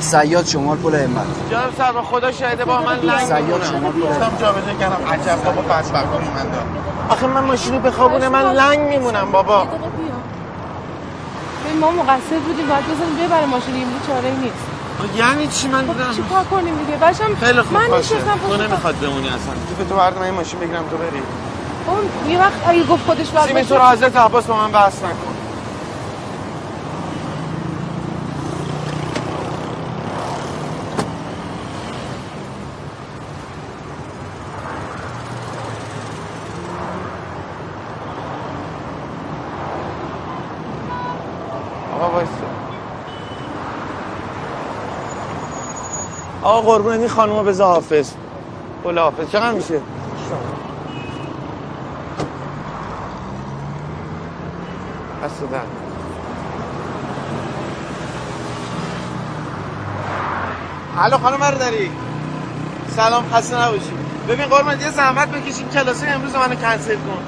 [0.00, 1.26] سیاد شمال پل همت.
[1.50, 3.64] جناب سرما خدا شاهده با من لنگ سیاد میمونم.
[3.64, 4.08] شما بیاد.
[4.08, 5.12] گفتم جابجا کردم.
[5.12, 5.98] عجب بابا بدبختا
[6.36, 6.66] من دارم.
[7.08, 9.66] آخه من ماشینو بخوابونه من لنگ میمونم بابا.
[11.80, 14.66] ما مقصر بودیم باید بزنیم ببره ماشین امروز چاره نیست.
[15.16, 16.12] یعنی چی؟ من دیدم.
[16.16, 18.14] چی کار کنیم دیگه؟ باشم خیلی خوب من باشه.
[18.14, 19.54] نشستم تو نمی‌خواد بمونی اصلا.
[19.78, 21.22] تو تو برد من این ماشین بگیرم تو بری.
[21.86, 23.74] اون یه وقت اگه گفت خودش باید سیمی باشه.
[23.74, 25.32] تو رو حضرت عباس با من بحث نکن
[41.94, 42.30] آقا وایسا
[46.56, 48.12] آقا قربون این خانومو بذار حافظ.
[48.84, 49.80] قول حافظ چقدر میشه؟
[55.24, 55.60] دست در.
[60.98, 61.90] الو خانم برداری.
[62.96, 63.92] سلام خسته نباشی.
[64.28, 67.22] ببین قربان یه زحمت بکشین کلاسه امروز منو کنسل کن.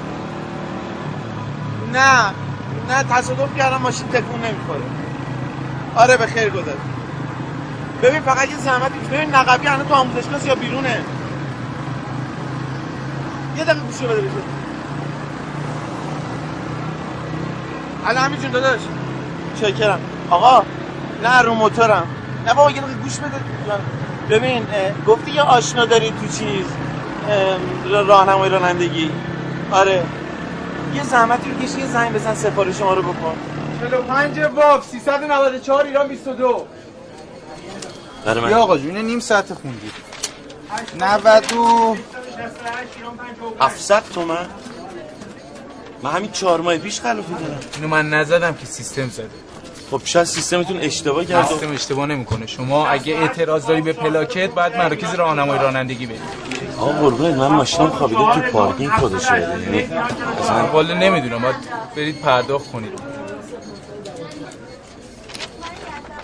[1.93, 2.33] نه
[2.89, 4.81] نه تصادف کردم ماشین تکون نمی‌خوره.
[5.95, 6.88] آره به خیر گذشت.
[8.03, 11.01] ببین فقط یه زحمت ببین نقبی هنوز تو آموزشگاه یا بیرونه؟
[13.57, 14.31] یه دقیقه گوشی بده بشه
[18.05, 18.79] الان همین جون داداش.
[19.61, 19.99] شکرم.
[20.29, 20.63] آقا
[21.23, 22.07] نه رو موتورم.
[22.47, 23.39] نه بابا یه گوش بده.
[24.29, 24.65] ببین
[25.07, 26.65] گفتی یه آشنا داری تو چیز
[27.29, 29.11] اه، راهنمای رانندگی.
[29.71, 30.03] آره.
[30.93, 33.33] یه زحمتی رو یه زنگ بزن سفارش ما رو بکن.
[33.81, 36.67] 45 واف 394 ایران 22
[38.25, 38.49] برای من.
[38.51, 39.91] یا آقا جون نیم ساعت خوندی.
[40.99, 41.95] 90 و
[43.59, 44.45] 700 تومن.
[46.03, 49.29] من همین چهار ماه پیش خلافی دارم اینو من نزدم که سیستم زده.
[49.91, 52.47] خب شاید سیستمتون اشتباه کرده سیستم اشتباه نمی‌کنه.
[52.47, 56.21] شما اگه اعتراض داری به پلاکت باید مراکز راهنمایی رانندگی برید
[56.77, 59.39] آقا قربونت من ماشینم خوابیده تو پارکینگ خودشه.
[59.39, 59.89] یعنی
[60.41, 61.41] اصلا والا نمی‌دونم.
[61.41, 61.55] باید
[61.95, 63.18] برید پرداخت کنید.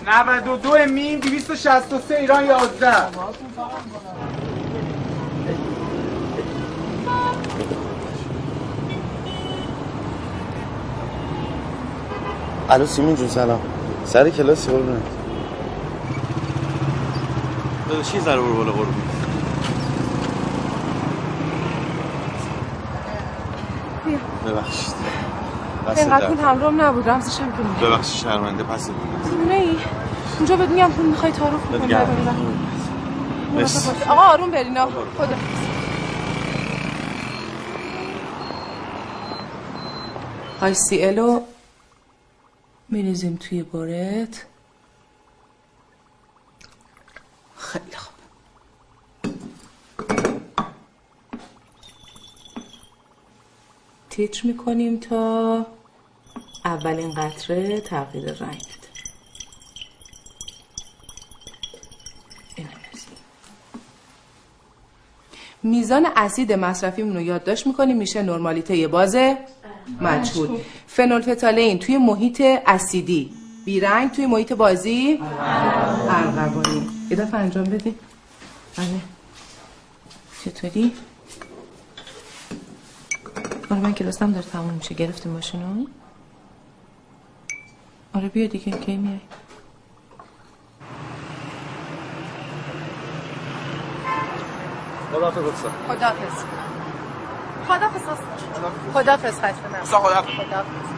[0.06, 3.08] 92 میم 263 ایران 11
[12.68, 13.60] الو سیمون جون سلام.
[14.04, 15.02] سر کلاسی قربونت؟
[17.88, 18.96] داداش یه ذره برو بالا قربونت
[24.46, 25.15] ببخشید.
[25.88, 26.26] اینقدر.
[26.26, 28.90] پول همراهم نبود رمزشم که میگه ببخشید شرمنده پس
[29.48, 29.76] نه ای
[30.36, 31.70] اونجا بهت میگم پول می‌خوای تعارف.
[33.54, 33.90] مرسی.
[34.08, 35.36] آقا آروم برینا خدا.
[40.60, 41.40] های سی الو
[42.88, 44.44] میریزیم توی برت
[47.58, 48.14] خیلی خوب.
[54.10, 55.66] تیتر می‌کنیم تا
[56.66, 58.62] اولین قطره تغییر رنگ.
[65.62, 69.16] میزان اسید مصرفیمون رو یادداشت می‌کنیم میشه نرمالیته باز
[70.00, 70.58] مجهول.
[70.86, 73.32] فنولفتالین توی محیط اسیدی.
[73.64, 75.20] بیرنگ توی محیط بازی
[76.08, 76.88] ارغوانی.
[77.10, 77.98] یه دفعه انجام بدیم
[78.76, 79.00] بله.
[80.44, 80.92] چطوری؟
[83.70, 84.94] آره من کلاسم داره تموم میشه.
[84.94, 85.86] گرفتی ماشینو؟
[88.16, 89.20] آره بیا دیگه کی میای؟
[95.12, 95.38] خداحافظ.
[95.46, 96.44] استاد خدافز
[97.68, 99.80] خدافز خدافز خسته نباش.
[99.82, 100.30] استاد خداحافظ.
[100.30, 100.90] خداحافظ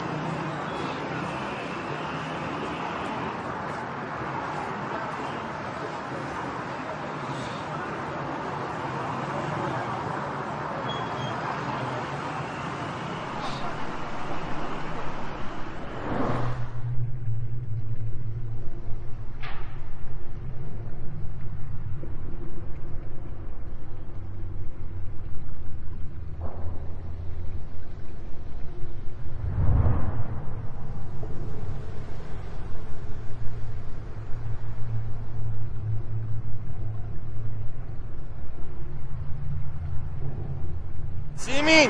[41.37, 41.89] سیمین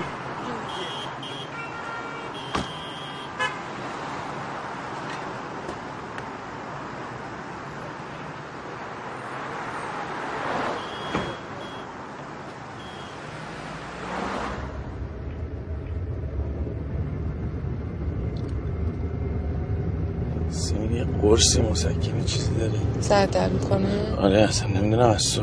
[20.50, 22.72] سیمین یه قرصی مسکنی چیزی داره.
[23.02, 25.42] زرد در می‌کنه؟ آره اصلا نمی‌دونم از تو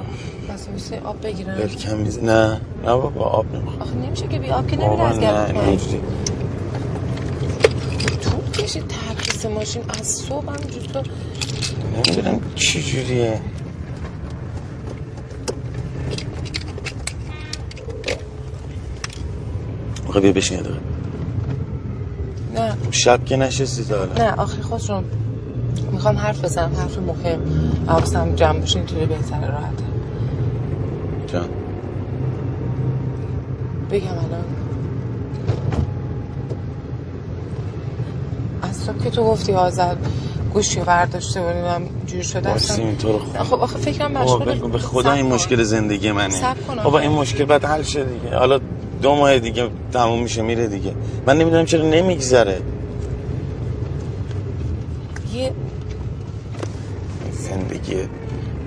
[1.04, 3.82] آب بگیرم بلکم میز نه نه بابا آب نمی‌خوام.
[3.82, 6.00] آخه نمیشه که بی آب که نمیره از گرم پایین اینجوری.
[8.20, 11.02] طول کشید تبریز ماشین از صبح همینجور تو.
[11.96, 13.40] نمی‌دونم چی جوریه.
[20.08, 20.60] آقا بیا بشین.
[22.54, 22.76] نه.
[22.90, 25.04] شب که نشستی تا نه آخه خودشون
[25.96, 27.40] می‌خوام حرف بزنم حرف مهم.
[27.86, 29.84] حواسم جمع باشه اینطوری بهتره راحته.
[31.26, 31.48] جان.
[33.90, 34.44] بگم الان.
[38.62, 39.96] از صبح که تو گفتی آزاد
[40.54, 42.84] گوشی برداشته بودیم جور شده اصلا.
[42.84, 46.34] این تو رو نه، خب آخه فکرم مشغول به خدا این مشکل زندگی منه.
[46.84, 46.98] بابا.
[46.98, 48.36] این مشکل بعد حل شه دیگه.
[48.36, 48.60] حالا
[49.02, 50.92] دو ماه دیگه تموم میشه میره دیگه.
[51.26, 52.60] من نمی‌دونم چرا نمیگذره
[55.34, 55.52] یه
[57.36, 57.96] زندگی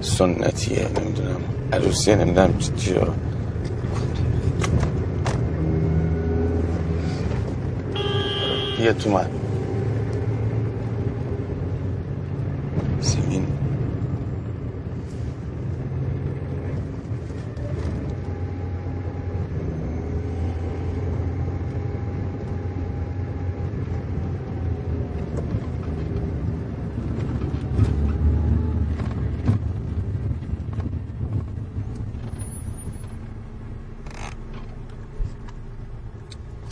[0.01, 1.41] سنتیه نمی‌دونم.
[1.73, 3.13] عروسیه نمی‌دونم چی چی رو.
[8.77, 9.29] بیا تو من
[13.01, 13.58] سیمین.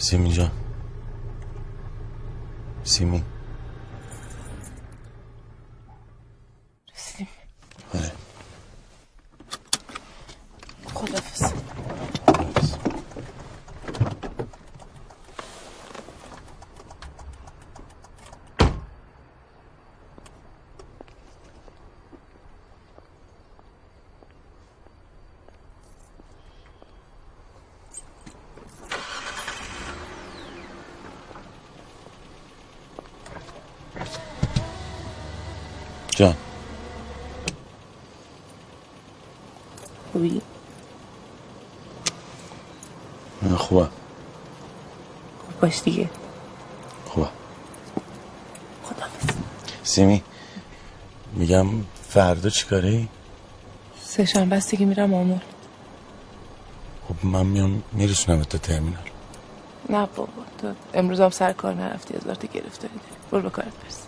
[0.08, 0.52] سیمی جان
[2.84, 3.24] سیمی
[6.96, 7.28] رسیدیم
[7.94, 8.12] آره
[10.94, 11.54] خدافز
[36.18, 36.36] جان
[40.12, 40.42] خوبی؟
[43.42, 43.88] من خوبه
[45.46, 46.10] خوب باش دیگه.
[47.06, 47.28] خوبه
[48.84, 49.36] خدافز
[49.84, 50.24] سیمی
[51.34, 51.68] میگم
[52.10, 53.08] فردا چیکاره
[54.04, 55.40] سه شنبه است دیگه میرم آمول.
[57.08, 59.10] خب من میام میرسونم تا ترمینال.
[59.90, 63.74] نه بابا تو امروز هم سر کار نرفتی از وقتی گرفتاری داری برو به کارت
[63.84, 64.00] برس.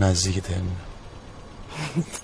[0.00, 0.76] نزدیک ترمینال.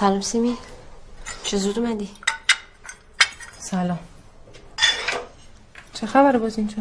[0.00, 0.56] سلام سیمی.
[1.44, 2.10] چه زود اومدی؟
[3.58, 3.98] سلام.
[5.94, 6.76] چه خبره باز اینجا؟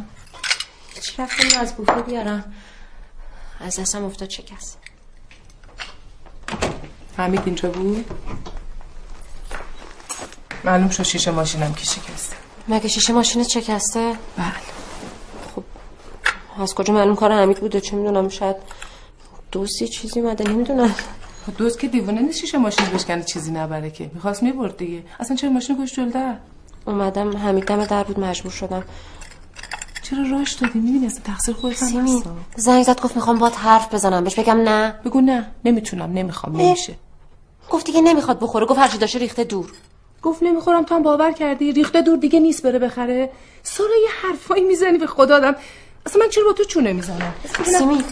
[0.95, 2.53] هیچ رفتم از بوفه بیارم.
[3.59, 4.77] از دستم افتاد شکست.
[7.17, 8.11] حمید اینجا بود؟
[10.63, 12.35] معلوم شد شیشه ماشینم که شکسته.
[12.67, 14.53] مگه شیشه ماشینت شکسته؟ بله.
[15.55, 15.63] خب
[16.61, 18.55] از کجا معلوم کار حمید بوده؟ چه می‌دونم شاید
[19.51, 20.95] دوستی چیزی اومده نمی‌دونم.
[21.49, 25.03] خب دوست که دیوانه نیست شیشه ماشین بشکنه چیزی نبره که؟ می‌خواست می‌برد دیگه.
[25.19, 26.35] اصلا چرا ماشین جلو در
[26.85, 28.83] اومدم حمید دم در بود مجبور شدم.
[30.03, 32.23] چرا راش دادی؟ می‌بینی اصلا تقصیر خودت هم.
[32.55, 34.23] زنگ زد گفت می‌خوام باهات حرف بزنم.
[34.23, 34.95] بهش بگم نه.
[35.05, 35.47] بگو نه.
[35.65, 36.95] نمی‌تونم نمی‌خوام نمیشه.
[37.69, 38.65] گفت دیگه نمی‌خواد بخوره.
[38.65, 39.71] گفت هرچی داشته ریخته دور.
[40.21, 43.29] گفت نمی‌خورم تو هم باور کردی؟ ریخته دور دیگه نیست بره بخره.
[43.63, 45.55] سارا یه حرفایی می‌زنی به خدا آدم
[46.05, 47.33] اصلا من چرا با تو چونه می‌زنم؟
[47.65, 48.03] سیمی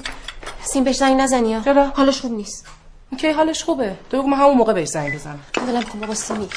[0.64, 2.66] سیم بهش زنگ نزنی چرا؟ حالش خوب نیست.
[3.16, 3.97] کی حالش خوبه.
[4.10, 5.39] تو بگو من همون موقع بهش زنگ بزنم.
[5.68, 6.49] ولم کن بابا سیمی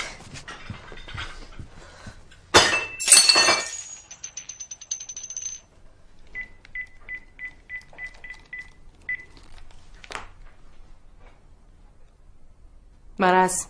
[13.18, 13.66] مرز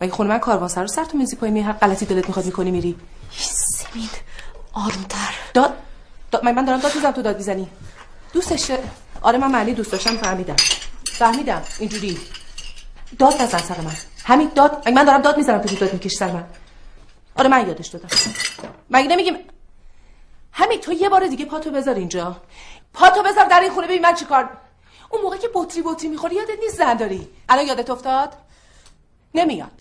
[0.00, 2.70] مگه خونه من کاروانسرا رو سر تو میزی پای می هر غلطی دلت می‌خواد می‌کنی
[2.70, 2.96] میری؟
[3.38, 4.08] سیمین
[4.72, 5.34] آرومتر.
[5.54, 5.76] داد
[6.30, 7.68] داد من من دارم داد می‌زنم تو داد می‌زنی.
[8.32, 8.70] دوستش
[9.22, 10.56] آره من معنی دوست داشتم فهمیدم.
[11.20, 12.18] فهمیدم اینجوری.
[13.18, 13.96] داد نزن سر من.
[14.24, 16.44] همین داد مگه من دارم داد می‌زنم تو داد می‌کشی سر من.
[17.36, 18.08] آره من یادش دادم.
[18.90, 19.34] مگه نمیگیم؟
[20.52, 22.36] همین تو یه بار دیگه پاتو بذار اینجا.
[22.94, 24.50] پاتو بذار در این خونه ببین من چیکار.
[25.10, 27.28] اون موقع که بطری بطری می‌خوری یادت نیست زن داری.
[27.48, 28.32] الان یادت افتاد؟
[29.34, 29.80] نمیاد.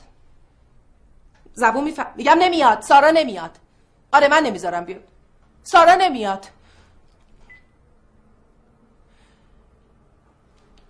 [1.54, 2.82] زبون میفهم میگم نمیاد.
[2.82, 3.52] سارا نمیاد.
[4.12, 5.04] آره من نمی‌ذارم بیاد.
[5.64, 6.48] سارا نمیاد.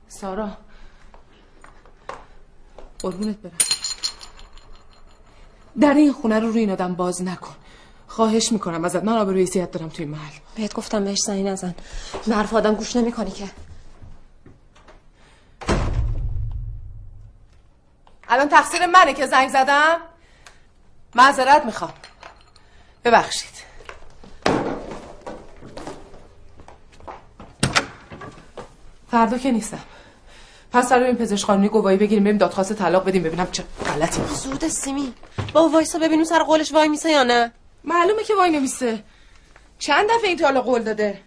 [0.10, 0.50] سارا.
[3.00, 3.58] قربونت برم.
[5.80, 7.56] در این خونه رو روی این آدم باز نکن.
[8.08, 9.04] خواهش می‌کنم ازت.
[9.04, 10.34] من آبروی حیثیت دارم توی محل.
[10.56, 11.76] بهت گفتم بهش زنگ نزن.
[12.28, 13.50] به حرف آدم گوش نمی‌کنی که.
[18.30, 19.98] الان تقصیر منه که زنگ زدم؟
[21.16, 21.94] معذرت می‌خوام.
[23.04, 23.60] ببخشید.
[29.12, 29.80] فردا که نیستم.
[30.72, 34.22] پس سر این پزشک خانمی گواهی بگیریم بریم دادخواست طلاق بدیم ببینم چه غلطی.
[34.36, 35.14] زود سیمی
[35.54, 37.52] با وایسا ببینیم سر قولش وای میسه یا نه.
[37.84, 39.04] معلومه که وای نمیسه.
[39.80, 41.22] چند دفعه این تا حالا قول داده.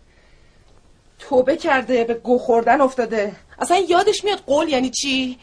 [1.19, 3.33] توبه کرده به گو خوردن افتاده.
[3.59, 5.39] اصلا یادش میاد قول یعنی چی؟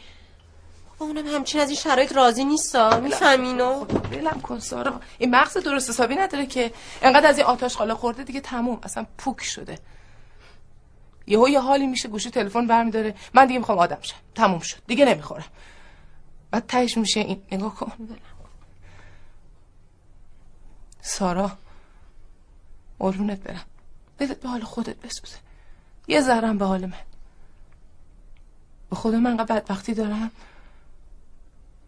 [0.98, 3.00] با اونم همچین از این شرایط راضی نیستا.
[3.00, 5.00] می‌فهمی اینو ولم کن سارا.
[5.18, 6.72] این مغز درست حسابی نداره که
[7.02, 8.78] انقدر از این آتش خاله خورده دیگه تموم.
[8.82, 9.78] اصلا پوک شده.
[11.26, 13.14] یهو یه حالی میشه گوشی تلفن برمیداره.
[13.34, 14.16] من دیگه می‌خوام آدم شم.
[14.34, 14.78] تموم شد.
[14.86, 15.44] دیگه نمی‌خورم.
[16.50, 17.92] بعد تهش میشه این نگاه کن.
[21.02, 21.52] سارا
[22.98, 23.64] قربونت برم.
[24.18, 25.36] دلت به حال خودت بسوزه.
[26.08, 26.92] یه ذرم به حال من.
[28.90, 30.30] به خود من انقدر بدبختی دارم.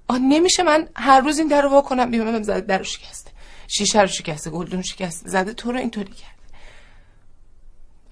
[0.09, 3.31] آه نمیشه من هر روز این در رو وا کنم بیمم زده در رو شکسته.
[3.69, 5.31] شیشه رو شکسته گلدون شکسته.
[5.31, 6.33] زده تو رو اینطوری کرده.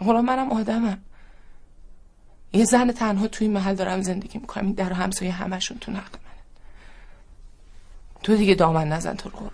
[0.04, 1.02] حالا منم آدمم.
[2.52, 4.64] یه زن تنها توی این محل دارم زندگی می‌کنم.
[4.64, 6.42] این در همسایه همشون تو نقل منه.
[8.22, 9.50] تو دیگه دامن نزن تو قرآن.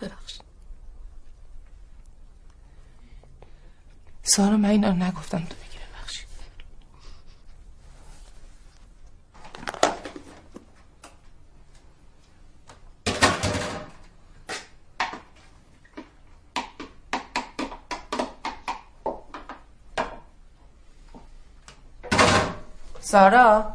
[0.00, 0.42] ببخشید.
[4.22, 6.28] سارا من اینا رو نگفتم تو بگی ببخشید
[23.12, 23.72] سارا.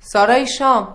[0.00, 0.94] سارای شام.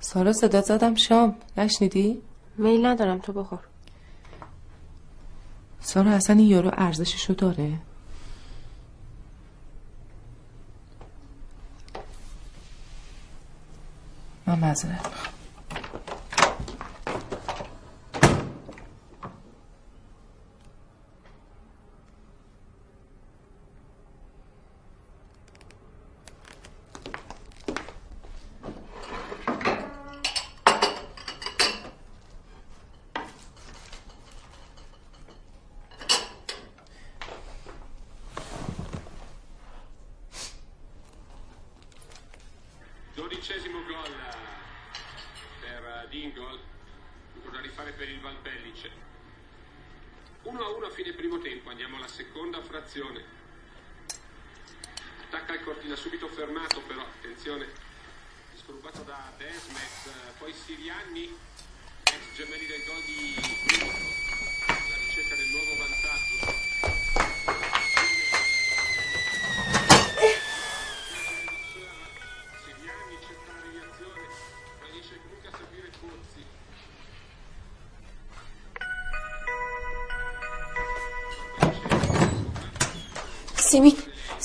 [0.00, 0.94] سارا صدا زدم.
[0.94, 2.22] شام نشنیدی؟
[2.56, 3.60] میل ندارم تو بخور.
[5.80, 7.78] سارا اصلا این یارو ارزششو داره؟
[14.46, 15.21] من معذرت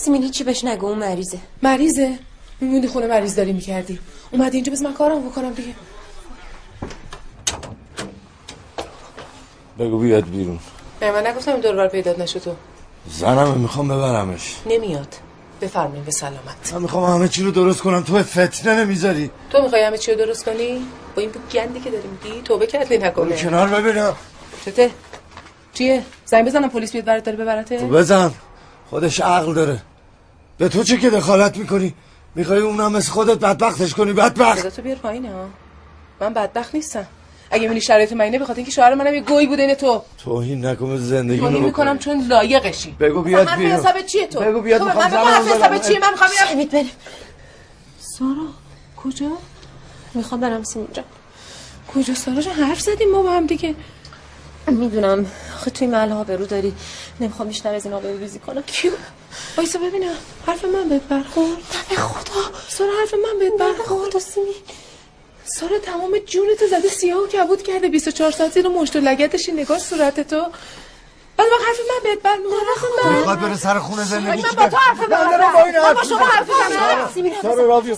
[0.08, 1.39] سیمین هیچی بهش نگو اون مریضه.
[1.64, 2.20] مریضه؟
[2.62, 3.99] میموندی خونه مریض داری می‌کردی.
[4.32, 5.74] اومدی اینجا بس من کارم بکنم دیگه.
[9.80, 10.60] بگو بیاد بیرون.
[10.99, 12.55] به من نگفتم این دور پیدا نشد تو.
[13.10, 14.55] زنمه می‌خوام ببرمش.
[14.66, 15.16] نمیاد.
[15.62, 16.74] بفرمایید به سلامت.
[16.74, 18.03] من می‌خوام همه چی رو درست کنم.
[18.03, 19.32] تو فتنه نمی‌ذاری.
[19.49, 22.97] تو می‌خوای همه چی رو درست کنی؟ با این گندی که داری میگی توبه کردی
[22.97, 23.36] نکنه.
[23.36, 24.16] کنار ببینم.
[24.66, 24.91] چته؟
[25.74, 28.32] چیه؟ زنگ بزنم پلیس بیاد برات داره ببرته؟ تو بزن.
[28.89, 29.82] خودش عقل داره.
[30.58, 31.93] به تو چه که دخالت می‌کنی؟
[32.36, 34.60] می‌خوای اونم مثل خودت بدبختش کنی بدبخت.
[34.60, 35.49] صدا تو بیار پایین ها.
[36.22, 37.08] من بدبخت نیستم.
[37.51, 40.01] اگه می‌بینی شرایط من اینه بخاطر اینکه شوهر منم یه گوی بوده اینه تو.
[40.24, 42.91] توهین نکن به زندگی توهین می‌کنم چون لایقشی.
[42.91, 43.74] بگو بیاد حرف بیرون.
[43.74, 45.78] حساب چیه تو؟ بگو بیاد تو به می‌خوام من بگو زنم حرف حساب.
[45.78, 46.91] چیه؟ من می‌خوام حمید بریم.
[47.99, 48.47] سارا
[49.03, 49.32] کجا؟
[50.14, 51.05] می‌خوام برم سیمین جان.
[51.95, 53.76] کجا؟ سارا جان حرف زدیم ما با هم دیگه.
[54.68, 55.26] می‌دونم.
[55.55, 56.74] آخه توی محل آبرو داری.
[57.20, 58.62] نمی‌خوام بیشتر از این آبرو ریزی کنم.
[58.62, 58.91] کیو؟
[59.57, 60.15] وایسا ببینم.
[60.47, 61.57] حرف من بهت برخورد.
[61.89, 62.41] به خدا.
[62.69, 64.09] سارا حرف من بهت برخورد.
[64.09, 64.53] خدا سیمین.
[65.45, 67.88] سارا تمام جونتو زده سیاه و کبود کرده.
[67.88, 70.41] 24 ساعت زیر مشت و لگتش این نگاه صورت تو.
[71.38, 73.17] بعد وقت حرف من بهت حرف من.
[73.17, 75.29] می‌خواد بره سر خونه زندگی من با تو حرف من بزنم.
[75.31, 77.31] دارم با این من حرف با شما حرف می‌زنم.
[77.31, 77.41] بزنم.
[77.41, 77.95] سارا راویو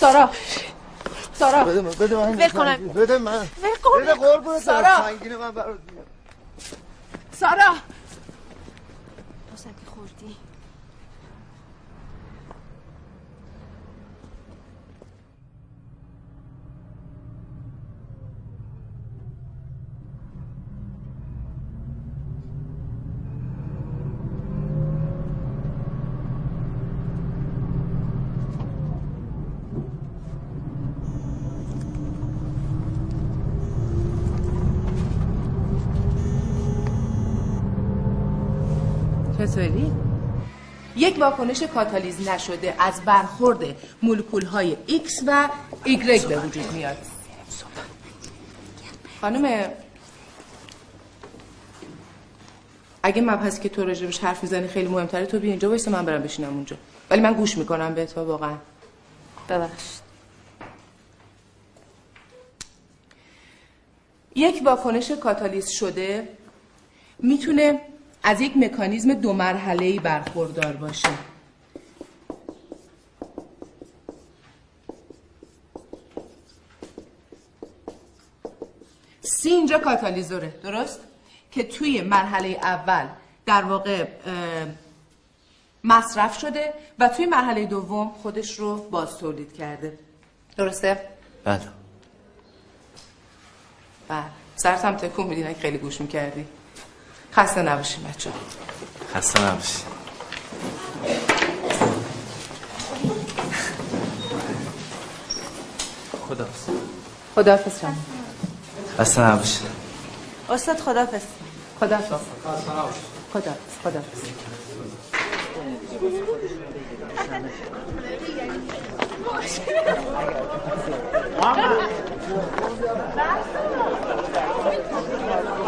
[0.00, 0.30] سارا
[1.38, 1.64] سارا.
[1.64, 2.34] بده من بده من.
[2.34, 2.88] ول کنم.
[2.88, 3.38] بده من.
[3.62, 4.02] ول کن.
[4.02, 4.82] بده قربونت سارا.
[4.82, 5.18] برم.
[5.18, 6.06] سنگینه من برات میارم.
[7.40, 7.74] سارا
[9.62, 10.36] تو خوردی
[39.56, 39.92] چطوری؟
[40.96, 45.48] یک واکنش کاتالیز نشده از برخورد مولکول های X و
[45.86, 46.96] Y به وجود میاد.
[49.20, 49.70] خانم
[53.02, 56.22] اگه مبحثی که تو راجبش حرف می‌زنی خیلی مهمتره تو بیا اینجا وایسا من برم
[56.22, 56.76] بشینم اونجا.
[57.10, 58.56] ولی من گوش می‌کنم به تو واقعا.
[59.48, 60.06] ببخشید.
[64.34, 66.28] یک واکنش کاتالیز شده
[67.18, 67.80] می‌تونه
[68.28, 71.08] از یک مکانیزم دو مرحله‌ای برخوردار باشه.
[79.20, 81.00] سی اینجا کاتالیزوره درست؟
[81.50, 83.06] که توی مرحله اول
[83.46, 84.06] در واقع
[85.84, 89.98] مصرف شده و توی مرحله دوم خودش رو باز تولید کرده.
[90.56, 91.08] درسته؟
[91.44, 91.60] بله.
[94.08, 94.24] بله.
[94.56, 96.46] سرت هم تکون میدین خیلی گوش می‌کردی.
[97.32, 98.30] خسته نباشین بچه
[99.14, 99.78] خسته نباشی
[106.28, 106.46] خدا
[107.34, 107.94] خداحافظ شما.
[108.98, 109.58] خسته نباشی
[110.50, 111.20] استاد خدافظ
[111.80, 112.20] خداحافظ.
[113.32, 114.20] خداحافظ خداحافظ.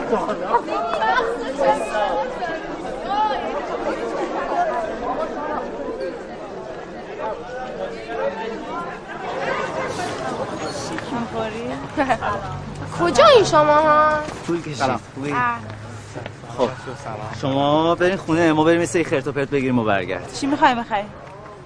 [13.01, 14.85] کجا این شما ها؟ طول کشید؟
[16.59, 16.69] خب.
[17.41, 21.03] شما برین خونه ما بریم سری خرت و پرت بگیریم و برگرد چی می‌خوای می‌خوای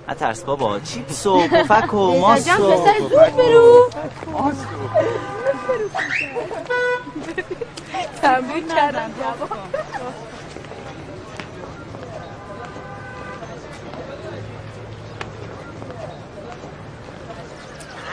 [0.09, 0.81] نه ترس بابا.
[0.81, 3.91] چیپس و پفک و ماست و پسر زود برو.
[8.23, 9.11] تنبیه کردم.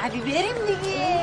[0.03, 1.19] علی بریم دیگه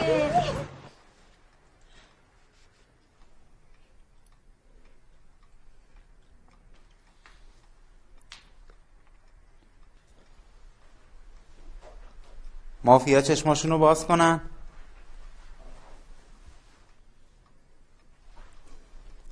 [12.84, 14.40] مافیا چشماشونو باز کنن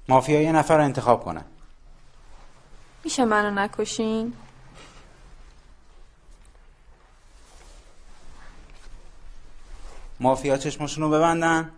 [0.08, 1.44] مافیا یه نفر رو انتخاب کنن
[3.04, 4.32] میشه منو نکشین
[10.24, 11.70] مافیا چشماشونو ببندن.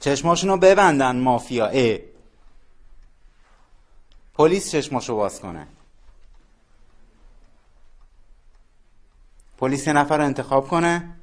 [0.00, 1.66] چشماشونو ببندن مافیا.
[1.66, 1.98] اه.
[4.34, 5.66] پلیس چشماشو باز کنه.
[9.58, 11.16] پلیس یه نفر رو انتخاب کنه.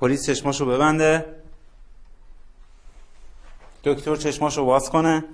[0.00, 1.42] پلیس چشماشو ببنده.
[3.84, 5.24] دکتر چشماشو باز کنه.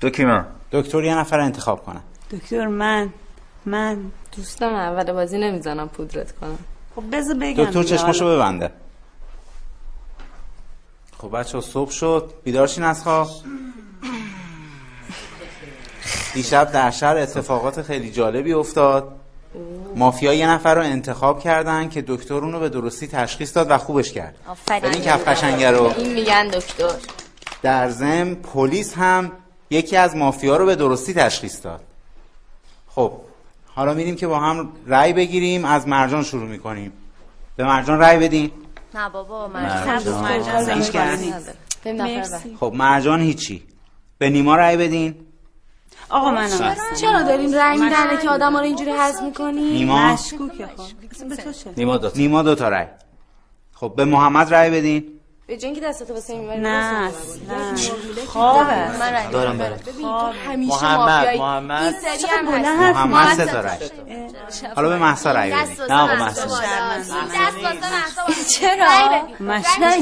[0.00, 2.00] دکتر دکتر یه نفر رو انتخاب کنه.
[2.30, 3.12] دکتر من.
[3.66, 6.58] من دوستم اول بازی نمی‌زنم پودرت کنم.
[6.96, 8.26] خب بذار بگم دکتر چشماشو.
[8.26, 8.70] ببنده.
[11.18, 12.32] خب بچه صبح شد.
[12.44, 13.28] بیدارشین از خواب.
[16.34, 19.12] دیشب در شهر اتفاقات خیلی جالبی افتاد.
[19.96, 24.12] مافیا یه نفر رو انتخاب کردن که دکتر اونو به درستی تشخیص داد و خوبش
[24.12, 24.34] کرد.
[24.82, 25.82] ببین کف قشنگه رو.
[25.96, 26.94] این میگن دکتر.
[27.62, 29.32] در ضمن پلیس هم
[29.70, 31.80] یکی از مافیا رو به درستی تشخیص داد.
[32.88, 33.12] خب
[33.80, 36.92] حالا میریم که با هم رأی بگیریم از مرجان شروع می‌کنیم.
[37.56, 38.50] به مرجان رأی بدین.
[38.94, 40.22] نه بابا مرجان.
[40.22, 40.82] مرجان.
[42.60, 43.62] خب مرجان هیچی.
[44.18, 45.14] به نیما رأی بدین.
[46.08, 52.16] آقا منم چرا داریم رأی میدن که آدم رو اینجوری حذف می‌کنی؟ نیما؟ مشکوکه خب.
[52.16, 52.86] نیما دو تا رأی.
[53.72, 55.19] خب به محمد رأی بدین.
[55.50, 57.10] به جنگ دستتو واسه این می‌بری نه
[58.98, 59.58] من رأی دارم.
[59.58, 59.88] برات.
[59.88, 61.94] تو همیشه محمد، محمد.
[62.42, 63.78] محمد محمد تا تا رأی.
[64.76, 66.42] حالا به محسا دست واسه نه آقا محسا.
[66.44, 68.32] دست واسه محسا.
[68.48, 69.22] چرا؟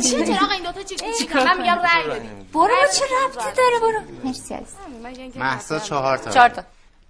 [0.00, 3.56] چه چرا؟ آقا این دوتا چی چی کار من میگم رأی بدین برو چه ربطی
[3.56, 4.00] داره؟ برو.
[4.24, 5.40] مرسی عزیزم.
[5.40, 6.30] محسا چهار تا.
[6.30, 6.62] چهار تا.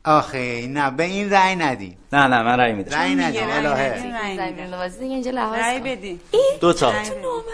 [0.05, 2.97] آخه نه به این رأی ندی نه نه من رأی میدم.
[2.97, 4.05] رأی ندی الهه.
[5.01, 6.21] اینجا لحاظ رأی بدی
[6.61, 6.93] دو تا.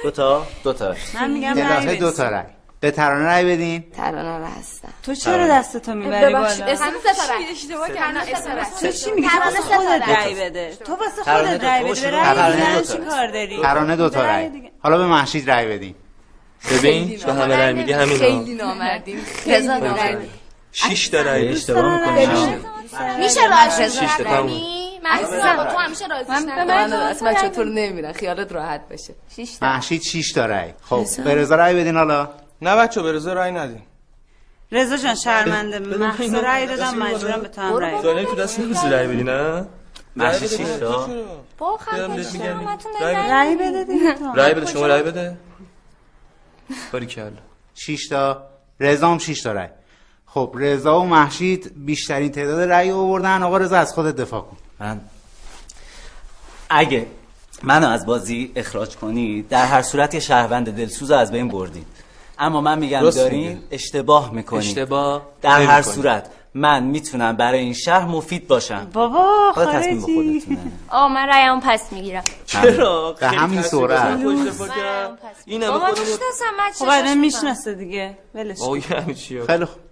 [0.03, 0.47] دو تا.
[0.65, 0.95] دو تا.
[1.15, 2.47] من میگم رأی دو تا رأی.
[2.81, 3.85] به ترانه رای بدین.
[3.97, 4.89] ترانه رو هستم.
[5.03, 6.93] تو چرا دستتو می‌بری بالا؟ اسم
[7.51, 8.21] اشتباه کردم
[8.81, 10.77] تو چی میگی؟ ترانه خودت رای بده.
[10.85, 12.11] تو واسه خودت رای بده.
[12.11, 15.95] رای چی کار داری؟ ترانه دو تا رای حالا به محشید رای بدین.
[16.73, 20.29] ببین چه همه رای میدی همین خیلی نامردین خیلی نامردی.
[20.75, 22.27] شیش داره اشتباه می‌کنی
[23.19, 24.07] میشه من رضا
[25.11, 29.67] عزیزم تو همیشه راضی من بله، اصلا بچه طور نمیرن خیالت راحت بشه شیش تا.
[29.67, 32.29] محشید شیش داره خب به رضا رای بدین حالا.
[32.63, 33.83] نه بچه به رضا رای ندین.
[34.73, 35.79] رضا جان شرمنده.
[35.79, 39.67] محشید رای دادم مجبورم به تو هم رای دادم تو دست نمیزی رای بدین نه؟
[40.17, 41.09] محشید شیش تا.
[41.59, 42.27] با خلقش
[43.31, 43.87] رای بده
[44.35, 45.37] رای بده شما رای بده.
[46.93, 47.31] باری کلا
[47.75, 48.43] شیش تا.
[48.81, 49.69] رضا هم شیش تا رای.
[50.35, 53.43] خب رضا و محشید بیشترین تعداد رأی آوردن.
[53.43, 54.57] آقا رضا از خودت دفاع کن.
[54.81, 55.01] من
[56.71, 57.07] اگه
[57.63, 61.87] منو از بازی اخراج کنید در هر صورت یه شهروند دلسوز از بین بردید
[62.39, 63.61] اما من میگم دارین میگه.
[63.71, 65.95] اشتباه می‌کنید اشتباه در هر نمی‌کنی.
[65.95, 68.91] صورت من می‌تونم برای این شهر مفید باشم.
[68.93, 70.59] بابا خارجی.
[70.89, 72.25] آه من رأیمو پس می‌گیرم.
[72.47, 74.19] چرا؟ به همین سرعت.
[75.47, 76.29] این بابا همه خودمون.
[76.73, 78.19] خب چشاش می‌شناسه دیگه.
[78.35, 78.59] ولش
[79.47, 79.85] خیلی خوب.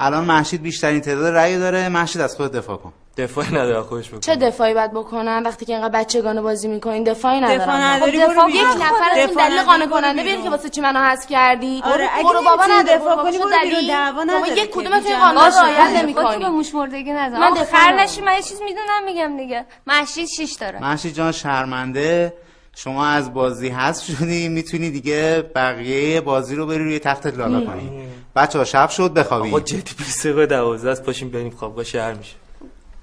[0.00, 1.88] الان محشید بیشترین تعداد رأی داره.
[1.88, 2.92] محشید از خود دفاع کن.
[3.16, 7.40] دفاعی نداره خودش بکن چه دفاعی باید بکنن وقتی که اینقدر بچگانه بازی می‌کنین؟ دفاعی
[7.40, 8.70] ندارم دفاع خب نداری، دفاع برو یک بیرون.
[8.70, 10.22] نفرتون دفاع دلیل قانع کننده.
[10.22, 13.50] بیارین که واسه چی منو حذف کردی؟ آره، برو بابا نداره دفاع کنی، بابا.
[13.50, 13.80] برو دلیل.
[13.80, 13.86] بیرون.
[13.88, 15.18] دعوا بابا نداره یک که کدومتون بیجا.
[15.18, 17.38] قانون رعایت خودتو به نمی‌کنی موش مردگی نزن.
[17.38, 18.02] من دفاع.
[18.02, 19.64] نشی من یه چیز می‌دونم میگم دیگه.
[19.86, 20.80] مشید شیش داره.
[20.80, 22.34] محشید جان شرمنده.
[22.76, 24.48] شما از بازی حذف شدی.
[24.48, 28.08] می‌تونی دیگه بقیه بازی رو بری روی تختت لالا کنی.
[28.36, 32.14] بچه ها شب شد بخوابی آقا جدی 20 دقیقه 12 است پاشیم بریم خوابگاه شهر
[32.14, 32.34] میشه.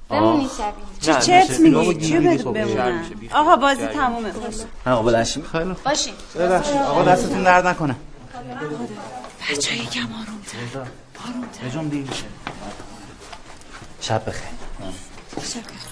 [0.10, 1.16] بمونی شبیه.
[1.16, 1.60] نه، چت.
[1.60, 4.32] میگی؟ چی گیری بد صبح شهر بمونم آقا بازی تمومه
[4.86, 5.76] نه آقا بلنشیم خیلی
[6.36, 6.76] ببخشید.
[6.78, 7.96] آقا دستتون درد نکنه.
[9.52, 10.42] بچه یکم آروم
[11.68, 12.24] نجوم دیر میشه.
[14.02, 14.50] شب بخیر.
[15.42, 15.88] شب بخیر.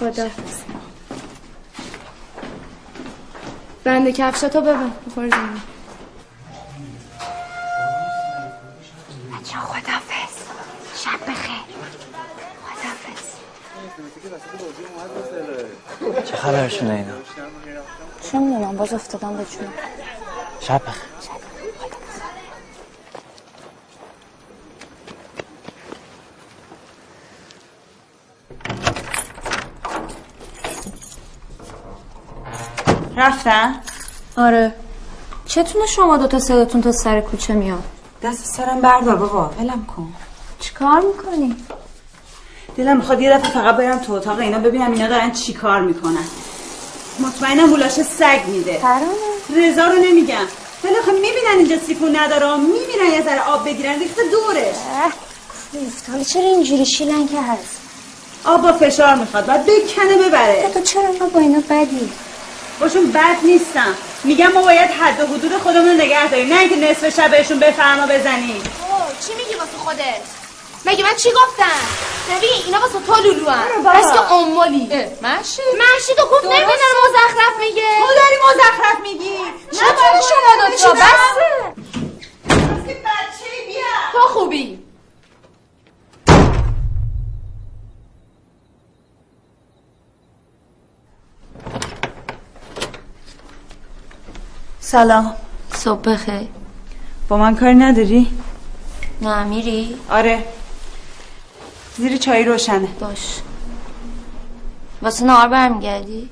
[0.00, 0.28] خدا
[3.84, 5.60] بنده کفشاتو ببن بخور زمین.
[9.32, 10.34] بچه خدافز
[10.96, 11.62] شب بخیر.
[12.66, 13.24] خدافز
[16.30, 17.12] چه خبرشونه اینا؟
[18.22, 19.68] چه می‌دونم باز افتادم به جون.
[20.60, 21.15] شب بخیر.
[33.16, 33.74] رفتن؟
[34.36, 34.74] آره.
[35.46, 37.84] چتونه شما دوتا صداتون تا سر کوچه میاد؟
[38.22, 40.12] دست سرم بردار بابا ولم کن.
[40.60, 41.56] چیکار می‌کنی؟
[42.76, 46.24] دلم می‌خواد یه دفعه فقط برم تو اتاق اینا ببینم اینا دارن چی کار می‌کنن.
[47.20, 48.80] مطمئنم بولاش سگ میده.
[49.56, 50.46] رضا رو نمیگم.
[50.84, 54.76] ولی خب می‌بینن اینجا سیفون نداره می‌بینن یه ذره آب بگیرن ریخته دورش.
[56.10, 57.78] حالا چرا اینجوری شیلنگه هست؟
[58.44, 60.70] آب با فشار می‌خواد بعد بکنه ببره.
[60.74, 62.12] تو چرا انقدر با اینا بدی؟
[62.80, 63.94] باشون بد نیستم
[64.24, 66.52] میگم ما باید حد و حدود خودمون نگه داریم.
[66.54, 68.62] نه اینکه نصف شب بهشون بفرما بزنیم.
[68.62, 70.22] اوه، چی میگی واسه خودت؟
[70.86, 71.80] مگه من چی گفتم؟
[72.36, 73.98] ببین اینا واسه تو لولو هم آره.
[73.98, 74.86] بس که امولی
[75.22, 77.82] مشی مشی تو گفت نمیدن مزخرف میگه.
[78.00, 79.38] تو داری مزخرف میگی.
[79.72, 81.74] چطور شما دوتا بسه
[82.94, 84.86] بچه بیا تو خوبی
[94.96, 95.32] سلام.
[95.72, 96.48] صبح بخیر.
[97.28, 98.28] با من کاری نداری؟
[99.22, 100.44] نه میری؟ آره.
[101.96, 102.88] زیر چای روشنه.
[103.00, 103.40] باش.
[105.02, 106.28] واسه نهار برمیگردی؟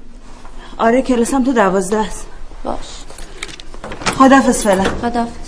[0.78, 2.26] آره کلاسم تو دوازده است.
[2.64, 3.04] باش.
[4.18, 4.84] خدافز فعلا.
[4.84, 5.43] خدافز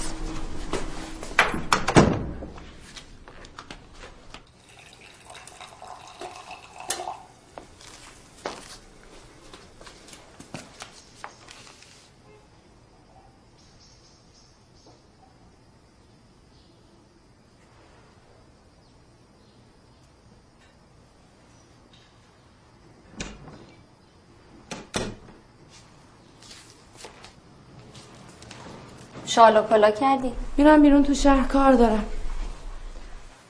[29.36, 32.04] شال و کلا کردی؟ میرم بیرون تو شهر کار دارم.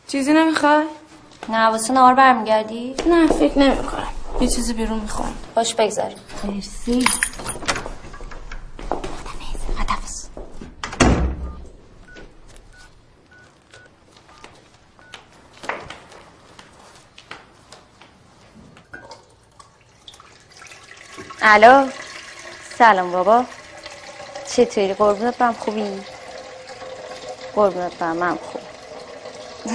[0.08, 0.84] چیزی نمی‌خوای؟
[1.48, 4.08] نه واسه نهار برمیگردی؟ نه فکر نمی‌کنم.
[4.40, 7.04] یه چیزی بیرون می‌خورم باش بگذاریم مرسی.
[21.42, 21.88] الو؟
[22.78, 23.44] سلام بابا.
[24.56, 26.04] چطوری؟ قربونت برم خوبی؟
[27.54, 28.62] قربونت برم من خوب.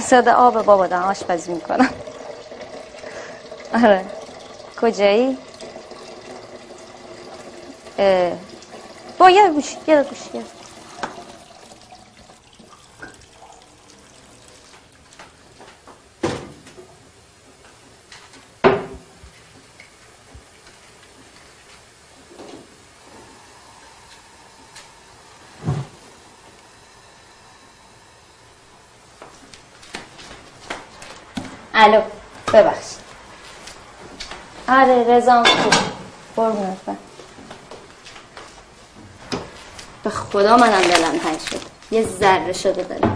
[0.02, 1.90] صدا آب بابا دارم آشپزی می‌کنم.
[3.74, 4.04] آره.
[4.82, 5.38] کجایی.
[9.18, 10.61] با یه گوشی یه گوشی.
[31.82, 32.00] الو
[32.52, 32.94] ببخش
[34.68, 35.72] آره رزام خوب.
[36.36, 36.78] قربونت
[40.04, 41.60] به خدا منم دلم تنگ شد.
[41.90, 43.14] یه ذره شده دلم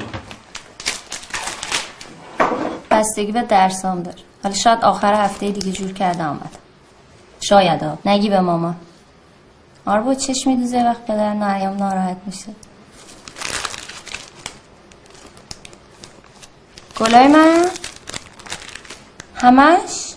[2.90, 4.18] بستگی به درسام داره.
[4.42, 6.58] حالا شاید آخر هفته دیگه جور کرده آمد.
[7.40, 8.76] شاید ها نگی به مامان.
[9.86, 12.48] آره با چشم میدوزه وقت پدر نیام ناراحت میشه.
[17.00, 17.70] گلای من؟
[19.46, 20.14] همش؟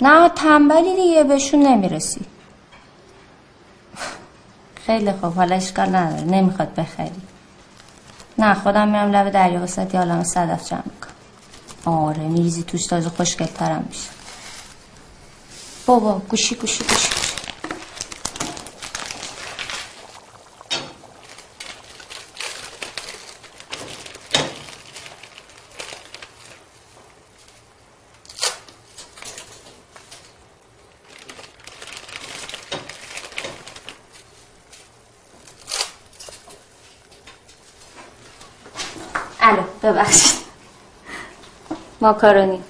[0.00, 2.20] نه تنبلی دیگه بهشون نمی‌رسی.
[4.86, 7.10] خیلی خوب حالا اشکال نداره نمی‌خواد بخری.
[8.38, 11.94] نه خودم میرم لب دریا وسط یه عالم صدف جمع می‌کنم.
[11.96, 14.10] آره میریزی توش تازه خوشگل ترم میشه.
[15.86, 17.08] بابا گوشی گوشی گوشی
[39.40, 39.62] الو
[39.92, 40.38] ببخشید.
[42.00, 42.62] ماکارونی.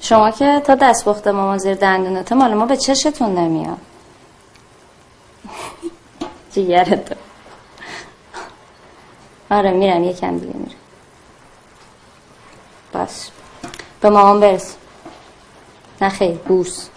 [0.00, 3.78] شما که تا دست بخته ماما زیر دندونته مال ما به چشتون نمیاد.
[6.52, 7.14] جیگرتو
[9.50, 10.78] آره میرم یکم دیگه میرم.
[12.94, 13.30] بس
[14.00, 14.76] به مامان برس.
[16.00, 16.88] نه خیر بوس.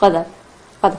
[0.00, 0.24] خدا
[0.82, 0.96] خدا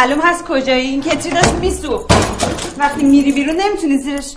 [0.00, 2.12] معلوم هست کجایی؟ این کتری داشت میسوخت.
[2.78, 4.36] وقتی میری بیرون نمی‌تونی زیرش.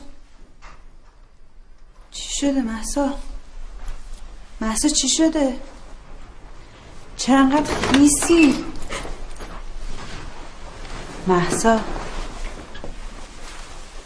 [2.12, 3.14] چی شده محسا
[4.62, 5.56] محسا چی شده؟
[7.18, 8.66] چرا انقدر خیسی
[11.28, 11.80] محسا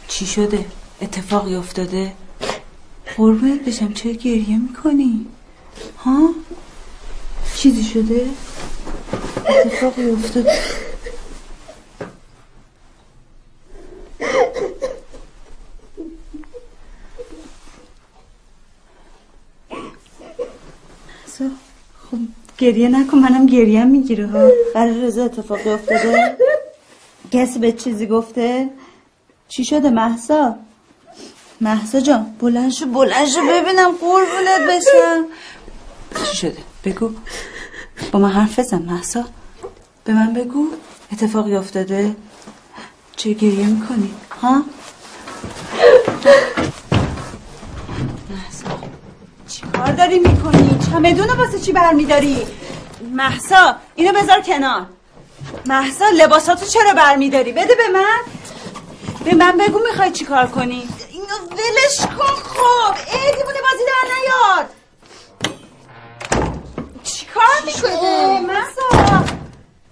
[0.08, 0.66] چی شده؟
[1.02, 2.14] اتفاقی افتاده؟
[3.18, 5.26] قربونت بشم چرا گریه می‌کنی؟
[6.06, 6.30] ها؟
[7.56, 8.28] چیزی شده؟
[9.48, 10.60] اتفاقی افتاده
[21.40, 21.56] محسا،
[22.12, 22.18] خب
[22.68, 24.50] گریه نکن منم گریه می‌گیره ها.
[24.76, 26.38] برای رضا اتفاقی افتاده؟
[27.32, 28.70] کسی به چیزی گفته؟
[29.48, 30.56] چی شده محسا
[31.62, 35.26] محسا جان بلند شو بلند شو ببینم قربونت بشم.
[36.26, 37.12] چی شده؟ بگو.
[38.12, 39.24] با من حرف بزن محسا
[40.04, 40.68] به من بگو
[41.12, 42.16] اتفاقی افتاده؟
[43.16, 44.64] چه گریه می‌کنی؟ ها
[48.30, 48.70] محسا
[49.98, 52.48] چی کار داری می‌کنی چمدون واسه چی برمیداری
[53.12, 54.86] محسا اینو بذار کنار.
[55.66, 58.20] محسا لباساتو چرا برمیداری؟ بده به من.
[59.26, 60.88] به من بگو می‌خوای چی کار کنی.
[61.12, 62.94] اینو ولش کن خب.
[63.14, 64.66] ای دیوونه بازی در نیار
[67.04, 69.24] چی کار می‌کنی محسا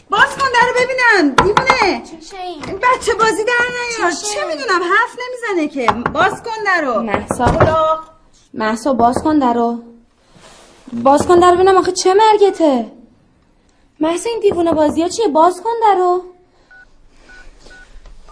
[0.10, 1.36] باز کن در ببینم.
[1.36, 2.04] دیوونه.
[2.68, 3.66] این بچه بازی در
[4.00, 5.92] نیار چه می‌دونم حرف نمی‌زنه که.
[6.12, 8.06] باز کن درو محسا
[8.54, 9.80] محسا باز کن درو
[10.94, 12.92] باز کن درو ببینم آخه چه مرگته؟
[14.00, 16.24] محسا این دیوونه بازی ها چیه؟ باز کن درو